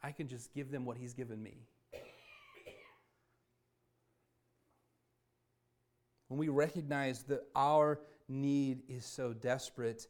I 0.00 0.12
can 0.12 0.28
just 0.28 0.54
give 0.54 0.70
them 0.70 0.84
what 0.84 0.96
He's 0.96 1.14
given 1.14 1.42
me. 1.42 1.54
When 6.28 6.38
we 6.38 6.48
recognize 6.48 7.22
that 7.24 7.44
our 7.56 7.98
need 8.28 8.82
is 8.88 9.04
so 9.04 9.32
desperate, 9.32 10.06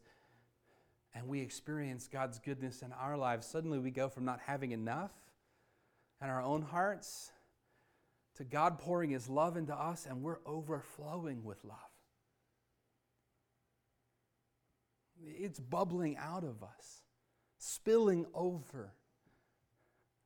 and 1.14 1.27
we 1.27 1.40
experience 1.40 2.09
God's 2.11 2.38
goodness 2.38 2.83
in 2.83 2.92
our 2.92 3.16
lives, 3.16 3.47
suddenly 3.47 3.79
we 3.79 3.90
go 3.90 4.09
from 4.09 4.25
not 4.25 4.40
having 4.47 4.73
enough 4.73 5.12
in 6.23 6.29
our 6.29 6.42
own 6.42 6.62
hearts 6.62 7.31
to 8.37 8.44
God 8.44 8.79
pouring 8.79 9.11
His 9.11 9.29
love 9.29 9.57
into 9.57 9.75
us, 9.75 10.07
and 10.07 10.23
we're 10.23 10.38
overflowing 10.47 11.44
with 11.44 11.64
love. 11.64 11.77
It's 15.21 15.59
bubbling 15.59 16.16
out 16.16 16.44
of 16.44 16.62
us, 16.62 17.03
spilling 17.59 18.27
over. 18.33 18.94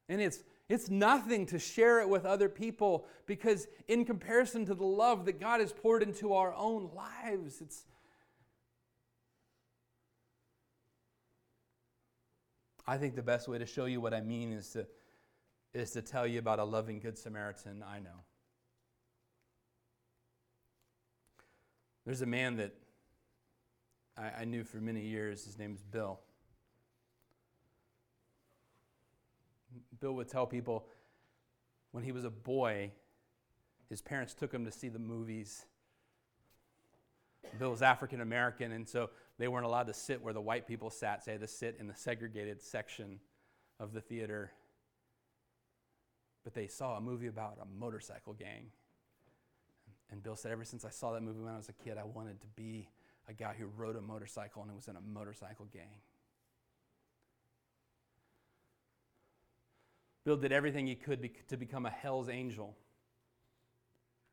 And 0.09 0.21
it's, 0.21 0.41
it's 0.69 0.91
nothing 0.91 1.47
to 1.47 1.59
share 1.59 2.01
it 2.01 2.09
with 2.09 2.27
other 2.27 2.51
people 2.51 3.07
because, 3.25 3.67
in 3.89 4.05
comparison 4.05 4.67
to 4.67 4.75
the 4.75 4.85
love 4.85 5.25
that 5.25 5.41
God 5.41 5.61
has 5.61 5.73
poured 5.73 6.03
into 6.03 6.35
our 6.35 6.55
own 6.55 6.91
lives, 6.95 7.63
it's, 7.63 7.85
I 12.87 12.97
think 12.97 13.15
the 13.15 13.23
best 13.23 13.49
way 13.49 13.59
to 13.59 13.67
show 13.67 13.85
you 13.85 14.01
what 14.01 14.13
I 14.13 14.21
mean 14.21 14.53
is 14.53 14.71
to, 14.71 14.87
is 15.73 15.93
to 15.93 16.03
tell 16.03 16.27
you 16.27 16.39
about 16.39 16.59
a 16.59 16.65
loving 16.65 16.99
Good 16.99 17.17
Samaritan 17.17 17.85
I 17.87 18.01
know. 18.01 18.25
There's 22.05 22.23
a 22.23 22.27
man 22.27 22.57
that 22.57 22.75
I, 24.19 24.41
I 24.41 24.45
knew 24.45 24.65
for 24.65 24.79
many 24.79 25.03
years. 25.03 25.45
His 25.45 25.59
name 25.59 25.71
name's 25.71 25.83
Bill. 25.83 26.19
Bill 30.01 30.15
would 30.15 30.29
tell 30.29 30.47
people 30.47 30.87
when 31.93 32.03
he 32.03 32.11
was 32.11 32.25
a 32.25 32.31
boy, 32.31 32.91
his 33.89 34.03
parents 34.03 34.35
took 34.35 34.53
him 34.53 34.65
to 34.65 34.73
see 34.73 34.89
the 34.89 34.99
movies. 34.99 35.67
Bill 37.59 37.71
was 37.71 37.83
African 37.83 38.21
American, 38.21 38.73
and 38.73 38.89
so 38.89 39.11
they 39.39 39.49
weren't 39.49 39.67
allowed 39.67 39.87
to 39.87 39.95
sit 39.95 40.23
where 40.23 40.35
the 40.35 40.41
white 40.41 40.67
people 40.67 40.91
sat. 40.91 41.23
So 41.23 41.27
they 41.27 41.33
had 41.33 41.41
to 41.41 41.49
sit 41.49 41.77
in 41.81 41.87
the 41.87 41.95
segregated 41.95 42.63
section 42.63 43.19
of 43.81 43.93
the 43.93 44.01
theater. 44.01 44.53
But 46.45 46.55
they 46.55 46.67
saw 46.67 46.97
a 46.97 47.01
movie 47.01 47.29
about 47.29 47.59
a 47.61 47.67
motorcycle 47.79 48.35
gang. 48.35 48.67
And 50.11 50.23
Bill 50.23 50.37
said, 50.37 50.53
Ever 50.53 50.65
since 50.65 50.85
I 50.85 50.91
saw 50.91 51.13
that 51.13 51.23
movie 51.23 51.41
when 51.41 51.53
I 51.53 51.57
was 51.57 51.69
a 51.69 51.73
kid, 51.73 51.97
I 51.99 52.05
wanted 52.05 52.41
to 52.43 52.47
be 52.49 52.89
a 53.29 53.33
guy 53.33 53.55
who 53.59 53.67
rode 53.77 53.97
a 53.97 54.01
motorcycle 54.01 54.63
and 54.63 54.75
was 54.75 54.89
in 54.89 54.97
a 54.97 55.01
motorcycle 55.01 55.67
gang. 55.73 56.01
Bill 60.25 60.37
did 60.37 60.53
everything 60.53 60.87
he 60.87 60.95
could 60.95 61.31
to 61.49 61.57
become 61.57 61.87
a 61.87 61.91
Hell's 61.91 62.29
Angel. 62.29 62.77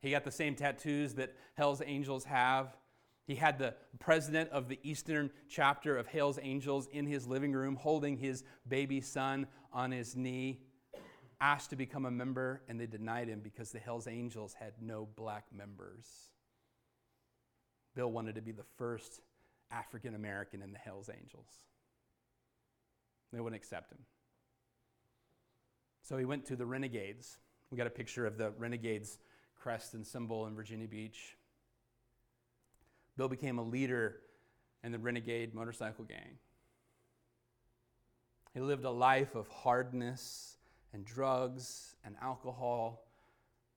He 0.01 0.11
got 0.11 0.23
the 0.23 0.31
same 0.31 0.55
tattoos 0.55 1.15
that 1.15 1.33
Hell's 1.55 1.81
Angels 1.85 2.25
have. 2.25 2.75
He 3.29 3.35
had 3.35 3.59
the 3.59 3.75
president 3.99 4.49
of 4.49 4.69
the 4.69 4.79
Eastern 4.81 5.29
chapter 5.47 5.95
of 5.95 6.07
Hell's 6.07 6.39
Angels 6.41 6.87
in 6.87 7.05
his 7.05 7.27
living 7.27 7.53
room 7.53 7.75
holding 7.75 8.17
his 8.17 8.43
baby 8.67 9.01
son 9.01 9.45
on 9.71 9.91
his 9.91 10.15
knee, 10.15 10.61
asked 11.39 11.69
to 11.69 11.75
become 11.75 12.07
a 12.07 12.11
member, 12.11 12.63
and 12.67 12.81
they 12.81 12.87
denied 12.87 13.27
him 13.27 13.41
because 13.41 13.71
the 13.71 13.77
Hell's 13.77 14.07
Angels 14.07 14.55
had 14.59 14.73
no 14.81 15.07
black 15.15 15.45
members. 15.55 16.07
Bill 17.95 18.11
wanted 18.11 18.33
to 18.33 18.41
be 18.41 18.51
the 18.51 18.65
first 18.79 19.21
African 19.69 20.15
American 20.15 20.63
in 20.63 20.71
the 20.71 20.79
Hell's 20.79 21.11
Angels. 21.15 21.51
They 23.31 23.39
wouldn't 23.39 23.61
accept 23.61 23.91
him. 23.91 23.99
So 26.01 26.17
he 26.17 26.25
went 26.25 26.45
to 26.45 26.55
the 26.55 26.65
Renegades. 26.65 27.37
We 27.69 27.77
got 27.77 27.85
a 27.85 27.91
picture 27.91 28.25
of 28.25 28.39
the 28.39 28.53
Renegades 28.57 29.19
crest 29.55 29.93
and 29.93 30.03
symbol 30.03 30.47
in 30.47 30.55
Virginia 30.55 30.87
Beach. 30.87 31.35
Bill 33.19 33.27
became 33.27 33.59
a 33.59 33.63
leader 33.63 34.21
in 34.81 34.93
the 34.93 34.97
renegade 34.97 35.53
motorcycle 35.53 36.05
gang. 36.05 36.37
He 38.53 38.61
lived 38.61 38.85
a 38.85 38.89
life 38.89 39.35
of 39.35 39.45
hardness 39.49 40.55
and 40.93 41.03
drugs 41.03 41.97
and 42.05 42.15
alcohol 42.21 43.09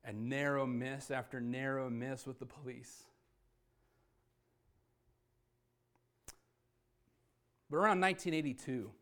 and 0.04 0.28
narrow 0.28 0.64
miss 0.64 1.10
after 1.10 1.40
narrow 1.40 1.90
miss 1.90 2.24
with 2.24 2.38
the 2.38 2.46
police. 2.46 3.02
But 7.68 7.78
around 7.78 8.00
1982, 8.00 8.92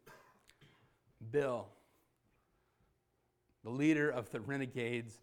Bill, 1.31 1.69
the 3.63 3.69
leader 3.69 4.09
of 4.09 4.31
the 4.31 4.41
renegades, 4.41 5.21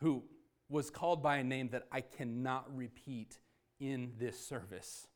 who 0.00 0.24
was 0.68 0.90
called 0.90 1.22
by 1.22 1.38
a 1.38 1.42
name 1.42 1.70
that 1.70 1.86
I 1.90 2.02
cannot 2.02 2.66
repeat 2.76 3.38
in 3.80 4.12
this 4.18 4.38
service 4.38 5.08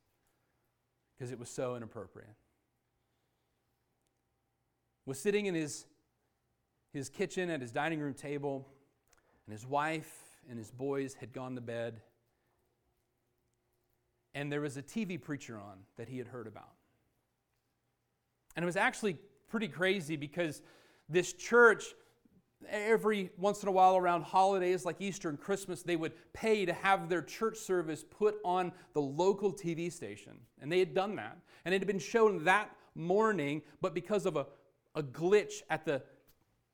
because 1.14 1.30
it 1.30 1.38
was 1.38 1.48
so 1.48 1.76
inappropriate. 1.76 2.34
Was 5.06 5.20
sitting 5.20 5.46
in 5.46 5.54
his, 5.54 5.84
his 6.92 7.08
kitchen 7.08 7.50
at 7.50 7.60
his 7.60 7.70
dining 7.70 8.00
room 8.00 8.14
table, 8.14 8.66
and 9.46 9.52
his 9.52 9.66
wife 9.66 10.10
and 10.48 10.58
his 10.58 10.70
boys 10.70 11.14
had 11.14 11.32
gone 11.32 11.54
to 11.54 11.60
bed. 11.60 12.00
And 14.34 14.50
there 14.50 14.62
was 14.62 14.76
a 14.76 14.82
TV 14.82 15.20
preacher 15.20 15.56
on 15.56 15.78
that 15.96 16.08
he 16.08 16.18
had 16.18 16.28
heard 16.28 16.46
about. 16.46 16.72
And 18.56 18.62
it 18.62 18.66
was 18.66 18.76
actually 18.76 19.18
pretty 19.48 19.68
crazy 19.68 20.16
because 20.16 20.62
this 21.08 21.32
church, 21.32 21.84
every 22.70 23.30
once 23.38 23.62
in 23.62 23.68
a 23.68 23.72
while 23.72 23.96
around 23.96 24.22
holidays 24.22 24.84
like 24.84 25.00
Easter 25.00 25.28
and 25.28 25.40
Christmas, 25.40 25.82
they 25.82 25.96
would 25.96 26.12
pay 26.32 26.64
to 26.64 26.72
have 26.72 27.08
their 27.08 27.22
church 27.22 27.58
service 27.58 28.04
put 28.04 28.36
on 28.44 28.72
the 28.92 29.00
local 29.00 29.52
TV 29.52 29.92
station. 29.92 30.32
And 30.60 30.70
they 30.70 30.78
had 30.78 30.94
done 30.94 31.16
that. 31.16 31.38
And 31.64 31.74
it 31.74 31.80
had 31.80 31.86
been 31.86 31.98
shown 31.98 32.44
that 32.44 32.70
morning, 32.94 33.62
but 33.80 33.94
because 33.94 34.26
of 34.26 34.36
a, 34.36 34.46
a 34.94 35.02
glitch 35.02 35.62
at 35.70 35.84
the, 35.84 36.02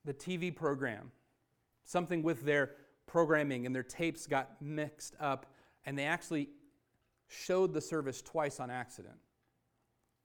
the 0.05 0.15
TV 0.15 0.55
program, 0.55 1.11
something 1.85 2.23
with 2.23 2.45
their 2.45 2.73
programming 3.07 3.67
and 3.67 3.75
their 3.75 3.83
tapes 3.83 4.27
got 4.27 4.61
mixed 4.61 5.15
up, 5.21 5.47
and 5.85 5.99
they 5.99 6.05
actually 6.05 6.49
showed 7.29 7.73
the 7.73 7.81
service 7.81 8.23
twice 8.23 8.61
on 8.61 8.71
accident 8.71 9.17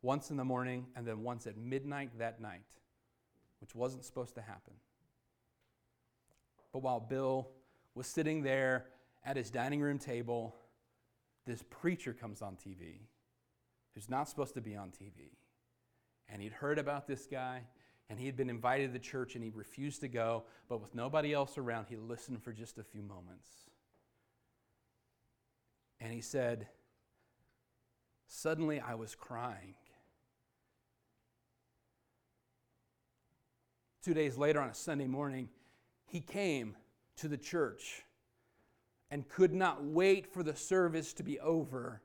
once 0.01 0.29
in 0.29 0.37
the 0.37 0.45
morning 0.45 0.85
and 0.95 1.05
then 1.05 1.23
once 1.23 1.47
at 1.47 1.57
midnight 1.57 2.09
that 2.19 2.39
night, 2.39 2.61
which 3.59 3.73
wasn't 3.73 4.05
supposed 4.05 4.35
to 4.35 4.41
happen. 4.41 4.73
But 6.75 6.83
while 6.83 6.99
Bill 6.99 7.47
was 7.93 8.05
sitting 8.05 8.43
there 8.43 8.87
at 9.23 9.37
his 9.37 9.49
dining 9.49 9.79
room 9.79 9.97
table, 9.97 10.53
this 11.45 11.63
preacher 11.69 12.11
comes 12.11 12.41
on 12.41 12.57
TV 12.57 12.97
who's 13.93 14.09
not 14.09 14.27
supposed 14.27 14.55
to 14.55 14.61
be 14.61 14.75
on 14.75 14.89
TV. 14.89 15.37
And 16.27 16.41
he'd 16.41 16.51
heard 16.51 16.77
about 16.77 17.07
this 17.07 17.27
guy, 17.27 17.61
and 18.09 18.19
he 18.19 18.25
had 18.25 18.35
been 18.35 18.49
invited 18.49 18.87
to 18.87 18.91
the 18.91 18.99
church, 18.99 19.35
and 19.35 19.43
he 19.45 19.51
refused 19.51 20.01
to 20.01 20.09
go. 20.09 20.43
But 20.67 20.81
with 20.81 20.93
nobody 20.93 21.31
else 21.31 21.57
around, 21.57 21.85
he 21.87 21.95
listened 21.95 22.43
for 22.43 22.51
just 22.51 22.77
a 22.77 22.83
few 22.83 23.01
moments. 23.01 23.47
And 26.01 26.11
he 26.11 26.19
said, 26.19 26.67
Suddenly 28.27 28.81
I 28.81 28.95
was 28.95 29.15
crying. 29.15 29.75
Two 34.03 34.13
days 34.13 34.37
later, 34.37 34.59
on 34.59 34.67
a 34.67 34.75
Sunday 34.75 35.07
morning, 35.07 35.47
he 36.05 36.21
came 36.21 36.75
to 37.17 37.27
the 37.27 37.37
church 37.37 38.03
and 39.11 39.27
could 39.29 39.53
not 39.53 39.83
wait 39.83 40.27
for 40.27 40.43
the 40.43 40.55
service 40.55 41.13
to 41.13 41.23
be 41.23 41.39
over 41.39 42.01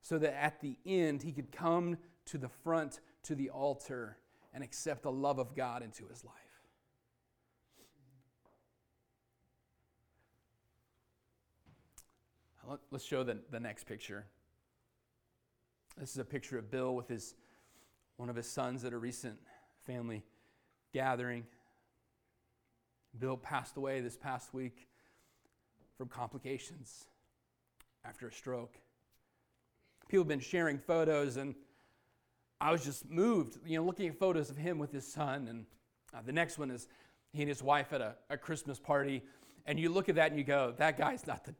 so 0.00 0.18
that 0.18 0.34
at 0.34 0.60
the 0.60 0.76
end 0.84 1.22
he 1.22 1.32
could 1.32 1.50
come 1.50 1.96
to 2.26 2.38
the 2.38 2.48
front 2.48 3.00
to 3.22 3.34
the 3.34 3.50
altar 3.50 4.18
and 4.52 4.62
accept 4.62 5.02
the 5.02 5.12
love 5.12 5.38
of 5.38 5.54
God 5.54 5.82
into 5.82 6.06
his 6.06 6.24
life. 6.24 6.34
Let's 12.90 13.04
show 13.04 13.24
the, 13.24 13.38
the 13.50 13.60
next 13.60 13.84
picture. 13.84 14.24
This 15.98 16.10
is 16.12 16.18
a 16.18 16.24
picture 16.24 16.56
of 16.56 16.70
Bill 16.70 16.94
with 16.94 17.08
his 17.08 17.34
one 18.16 18.30
of 18.30 18.36
his 18.36 18.48
sons 18.48 18.84
at 18.84 18.92
a 18.92 18.98
recent 18.98 19.38
family 19.86 20.24
gathering. 20.92 21.44
Bill 23.18 23.36
passed 23.36 23.76
away 23.76 24.00
this 24.00 24.16
past 24.16 24.52
week 24.52 24.88
from 25.96 26.08
complications 26.08 27.06
after 28.04 28.26
a 28.26 28.32
stroke. 28.32 28.74
People 30.08 30.24
have 30.24 30.28
been 30.28 30.40
sharing 30.40 30.78
photos, 30.78 31.36
and 31.36 31.54
I 32.60 32.72
was 32.72 32.84
just 32.84 33.08
moved, 33.08 33.58
you 33.66 33.78
know, 33.78 33.84
looking 33.84 34.08
at 34.08 34.18
photos 34.18 34.50
of 34.50 34.56
him 34.56 34.78
with 34.78 34.90
his 34.92 35.06
son. 35.06 35.46
And 35.48 35.66
uh, 36.12 36.22
the 36.24 36.32
next 36.32 36.58
one 36.58 36.70
is 36.70 36.88
he 37.32 37.42
and 37.42 37.48
his 37.48 37.62
wife 37.62 37.92
at 37.92 38.00
a, 38.00 38.16
a 38.30 38.36
Christmas 38.36 38.80
party. 38.80 39.22
And 39.66 39.78
you 39.78 39.90
look 39.90 40.08
at 40.08 40.16
that 40.16 40.30
and 40.30 40.38
you 40.38 40.44
go, 40.44 40.74
that 40.78 40.98
guy's 40.98 41.26
not 41.26 41.44
the 41.44 41.54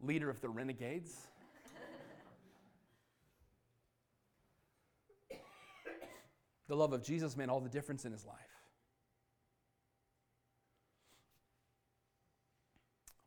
leader 0.00 0.30
of 0.30 0.40
the 0.40 0.48
renegades. 0.48 1.14
the 6.68 6.76
love 6.76 6.92
of 6.92 7.02
Jesus 7.02 7.36
made 7.36 7.48
all 7.48 7.60
the 7.60 7.68
difference 7.68 8.04
in 8.04 8.12
his 8.12 8.24
life. 8.24 8.36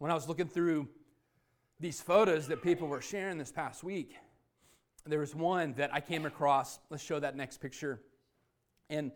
When 0.04 0.12
I 0.12 0.16
was 0.16 0.28
looking 0.28 0.50
through 0.50 0.90
these 1.80 2.02
photos 2.02 2.50
that 2.50 2.62
people 2.62 2.90
were 2.90 3.00
sharing 3.00 3.38
this 3.38 3.54
past 3.54 3.86
week, 3.86 4.18
there 5.06 5.20
was 5.20 5.34
one 5.34 5.76
that 5.76 5.94
I 5.94 6.02
came 6.02 6.26
across. 6.26 6.78
Let's 6.90 7.02
show 7.02 7.22
that 7.22 7.38
next 7.38 7.62
picture. 7.62 8.02
And 8.90 9.14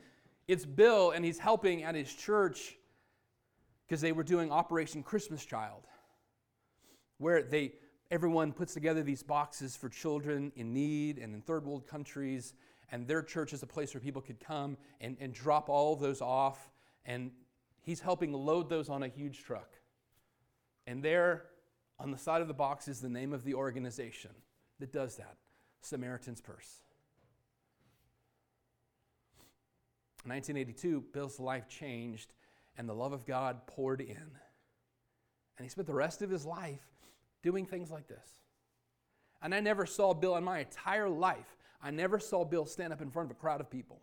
it's 0.48 0.66
Bill, 0.66 1.12
and 1.12 1.26
he's 1.26 1.40
helping 1.40 1.84
at 1.84 1.94
his 1.94 2.14
church 2.14 2.78
because 3.86 4.00
they 4.00 4.14
were 4.14 4.24
doing 4.24 4.50
Operation 4.50 5.04
Christmas 5.04 5.44
Child, 5.44 5.84
where 7.18 7.44
they 7.44 7.74
everyone 8.10 8.54
puts 8.54 8.74
together 8.74 9.04
these 9.04 9.24
boxes 9.24 9.76
for 9.76 9.90
children 9.90 10.54
in 10.56 10.74
need 10.74 11.18
and 11.18 11.36
in 11.36 11.42
third 11.42 11.66
world 11.66 11.86
countries 11.86 12.54
and 12.94 13.06
their 13.06 13.22
church 13.22 13.52
is 13.52 13.62
a 13.62 13.68
place 13.68 13.94
where 13.94 14.00
people 14.00 14.22
could 14.22 14.40
come 14.40 14.78
and, 15.02 15.18
and 15.20 15.34
drop 15.34 15.68
all 15.68 15.98
those 15.98 16.22
off. 16.22 16.72
And 17.06 17.32
he's 17.82 18.00
helping 18.00 18.32
load 18.32 18.70
those 18.70 18.88
on 18.88 19.04
a 19.04 19.10
huge 19.10 19.44
truck. 19.44 19.77
And 20.88 21.04
there 21.04 21.44
on 22.00 22.10
the 22.10 22.18
side 22.18 22.42
of 22.42 22.48
the 22.48 22.56
box 22.56 22.88
is 22.88 23.00
the 23.00 23.10
name 23.10 23.32
of 23.32 23.44
the 23.44 23.54
organization 23.54 24.32
that 24.80 24.92
does 24.92 25.18
that 25.18 25.38
Samaritan's 25.82 26.42
Purse. 26.42 26.82
In 30.26 30.32
1982, 30.32 31.04
Bill's 31.14 31.40
life 31.40 31.68
changed 31.68 32.34
and 32.78 32.90
the 32.90 32.96
love 32.96 33.14
of 33.14 33.26
God 33.26 33.68
poured 33.68 34.02
in. 34.02 34.18
And 35.58 35.64
he 35.64 35.70
spent 35.70 35.88
the 35.88 35.94
rest 35.94 36.24
of 36.24 36.32
his 36.32 36.46
life 36.46 36.86
doing 37.44 37.66
things 37.66 37.92
like 37.92 38.08
this. 38.08 38.28
And 39.44 39.54
I 39.54 39.60
never 39.60 39.86
saw 39.86 40.16
Bill 40.16 40.36
in 40.36 40.44
my 40.44 40.60
entire 40.60 41.10
life 41.10 41.58
I 41.82 41.92
never 41.92 42.20
saw 42.20 42.44
Bill 42.44 42.66
stand 42.66 42.92
up 42.92 43.02
in 43.02 43.12
front 43.12 43.30
of 43.30 43.38
a 43.38 43.40
crowd 43.40 43.62
of 43.62 43.70
people. 43.70 44.02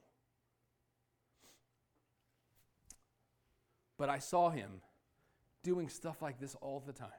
But 3.99 4.09
I 4.09 4.19
saw 4.19 4.51
him 4.51 4.81
doing 5.65 5.89
stuff 5.89 6.23
like 6.23 6.39
this 6.39 6.55
all 6.61 6.81
the 6.87 6.93
time. 6.93 7.11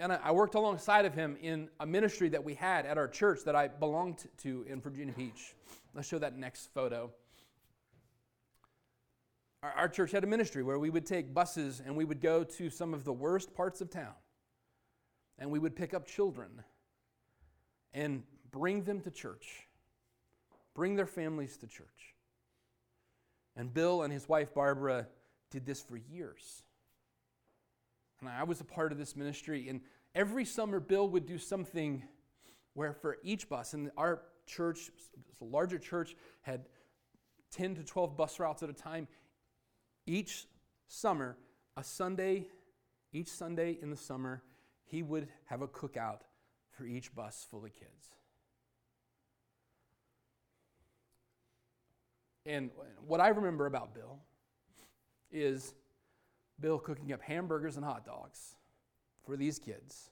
And 0.00 0.12
I 0.12 0.30
worked 0.30 0.54
alongside 0.54 1.04
of 1.04 1.14
him 1.14 1.36
in 1.40 1.68
a 1.80 1.86
ministry 1.86 2.28
that 2.30 2.42
we 2.42 2.54
had 2.54 2.86
at 2.86 2.98
our 2.98 3.08
church 3.08 3.40
that 3.44 3.56
I 3.56 3.66
belonged 3.68 4.26
to 4.38 4.64
in 4.68 4.80
Virginia 4.80 5.12
Beach. 5.12 5.54
Let's 5.94 6.08
show 6.08 6.18
that 6.18 6.36
next 6.36 6.72
photo. 6.72 7.10
Our, 9.62 9.88
church 9.88 10.12
had 10.12 10.22
a 10.22 10.26
ministry 10.28 10.62
where 10.62 10.78
we 10.78 10.88
would 10.88 11.04
take 11.04 11.34
buses 11.34 11.82
and 11.84 11.96
we 11.96 12.04
would 12.04 12.20
go 12.20 12.44
to 12.44 12.70
some 12.70 12.94
of 12.94 13.04
the 13.04 13.12
worst 13.12 13.54
parts 13.54 13.80
of 13.80 13.90
town. 13.90 14.14
And 15.40 15.50
we 15.50 15.58
would 15.58 15.74
pick 15.74 15.94
up 15.94 16.06
children 16.06 16.48
and 17.92 18.22
bring 18.52 18.84
them 18.84 19.00
to 19.00 19.10
church. 19.10 19.66
Bring 20.74 20.94
their 20.94 21.06
families 21.06 21.56
to 21.56 21.66
church. 21.66 22.14
And 23.58 23.74
Bill 23.74 24.02
and 24.02 24.12
his 24.12 24.28
wife 24.28 24.54
Barbara 24.54 25.08
did 25.50 25.66
this 25.66 25.82
for 25.82 25.96
years. 25.96 26.62
And 28.20 28.28
I 28.28 28.44
was 28.44 28.60
a 28.60 28.64
part 28.64 28.92
of 28.92 28.98
this 28.98 29.16
ministry. 29.16 29.68
And 29.68 29.80
every 30.14 30.44
summer, 30.44 30.78
Bill 30.78 31.08
would 31.08 31.26
do 31.26 31.38
something 31.38 32.04
where 32.74 32.92
for 32.92 33.18
each 33.24 33.48
bus, 33.48 33.74
and 33.74 33.90
our 33.96 34.22
church, 34.46 34.90
larger 35.40 35.78
church, 35.78 36.14
had 36.42 36.66
10 37.50 37.74
to 37.74 37.82
12 37.82 38.16
bus 38.16 38.38
routes 38.38 38.62
at 38.62 38.70
a 38.70 38.74
time. 38.74 39.08
Each 40.06 40.46
summer, 40.86 41.36
a 41.76 41.82
Sunday, 41.82 42.46
each 43.12 43.28
Sunday 43.28 43.76
in 43.82 43.90
the 43.90 43.96
summer, 43.96 44.42
he 44.84 45.02
would 45.02 45.28
have 45.46 45.62
a 45.62 45.68
cookout 45.68 46.20
for 46.70 46.86
each 46.86 47.12
bus 47.12 47.46
full 47.50 47.64
of 47.64 47.74
kids. 47.74 48.10
And 52.48 52.70
what 53.06 53.20
I 53.20 53.28
remember 53.28 53.66
about 53.66 53.94
Bill 53.94 54.18
is 55.30 55.74
Bill 56.58 56.78
cooking 56.78 57.12
up 57.12 57.20
hamburgers 57.20 57.76
and 57.76 57.84
hot 57.84 58.06
dogs 58.06 58.54
for 59.26 59.36
these 59.36 59.58
kids, 59.58 60.10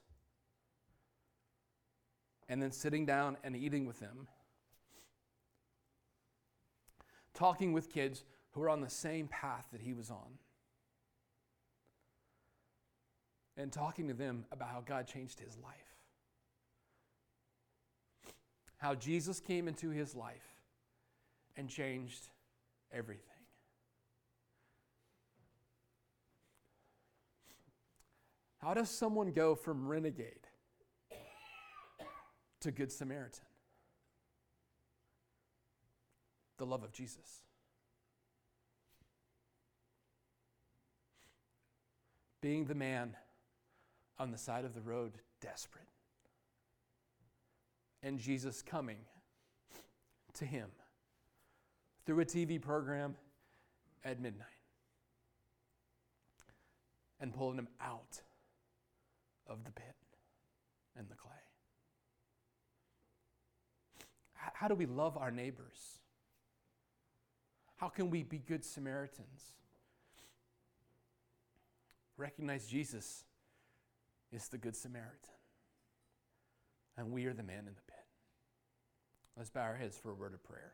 and 2.47 2.61
then 2.61 2.71
sitting 2.71 3.07
down 3.07 3.37
and 3.43 3.55
eating 3.55 3.87
with 3.87 3.99
them, 3.99 4.27
talking 7.33 7.73
with 7.73 7.91
kids 7.91 8.23
who 8.51 8.61
are 8.61 8.69
on 8.69 8.81
the 8.81 8.89
same 8.89 9.27
path 9.27 9.65
that 9.71 9.81
he 9.81 9.93
was 9.93 10.11
on, 10.11 10.37
and 13.57 13.71
talking 13.71 14.07
to 14.09 14.13
them 14.13 14.45
about 14.51 14.69
how 14.69 14.81
God 14.81 15.07
changed 15.07 15.39
his 15.39 15.57
life. 15.57 15.73
How 18.77 18.93
Jesus 18.93 19.39
came 19.39 19.67
into 19.67 19.89
his 19.89 20.13
life 20.13 20.56
and 21.57 21.67
changed 21.67 22.29
everything. 22.93 23.23
How 28.59 28.73
does 28.73 28.89
someone 28.89 29.31
go 29.31 29.55
from 29.55 29.87
renegade 29.87 30.47
to 32.61 32.71
Good 32.71 32.91
Samaritan? 32.91 33.45
The 36.57 36.65
love 36.65 36.83
of 36.83 36.91
Jesus. 36.91 37.41
Being 42.41 42.65
the 42.65 42.75
man 42.75 43.15
on 44.19 44.31
the 44.31 44.37
side 44.37 44.65
of 44.65 44.73
the 44.73 44.81
road, 44.81 45.13
desperate, 45.41 45.87
and 48.03 48.19
Jesus 48.19 48.61
coming 48.61 48.97
to 50.33 50.45
him 50.45 50.67
through 52.07 52.21
a 52.21 52.25
TV 52.25 52.59
program 52.59 53.15
at 54.05 54.21
midnight 54.21 54.47
and 57.19 57.33
pulling 57.33 57.57
him 57.57 57.67
out 57.81 58.21
of 59.45 59.65
the 59.65 59.71
pit 59.71 59.95
and 60.97 61.09
the 61.09 61.15
clay. 61.15 61.31
How 64.33 64.69
do 64.69 64.73
we 64.73 64.85
love 64.85 65.17
our 65.17 65.31
neighbors? 65.31 65.99
How 67.75 67.89
can 67.89 68.09
we 68.09 68.23
be 68.23 68.37
good 68.37 68.63
Samaritans? 68.63 69.51
Recognize 72.15 72.65
Jesus 72.65 73.25
is 74.31 74.47
the 74.47 74.57
Good 74.57 74.75
Samaritan, 74.75 75.35
and 76.97 77.11
we 77.11 77.25
are 77.25 77.33
the 77.33 77.43
man 77.43 77.59
in 77.59 77.75
the 77.75 77.81
pit. 77.85 78.05
Let's 79.35 79.49
bow 79.49 79.61
our 79.61 79.75
heads 79.75 79.97
for 79.97 80.11
a 80.11 80.15
word 80.15 80.33
of 80.33 80.43
prayer. 80.43 80.71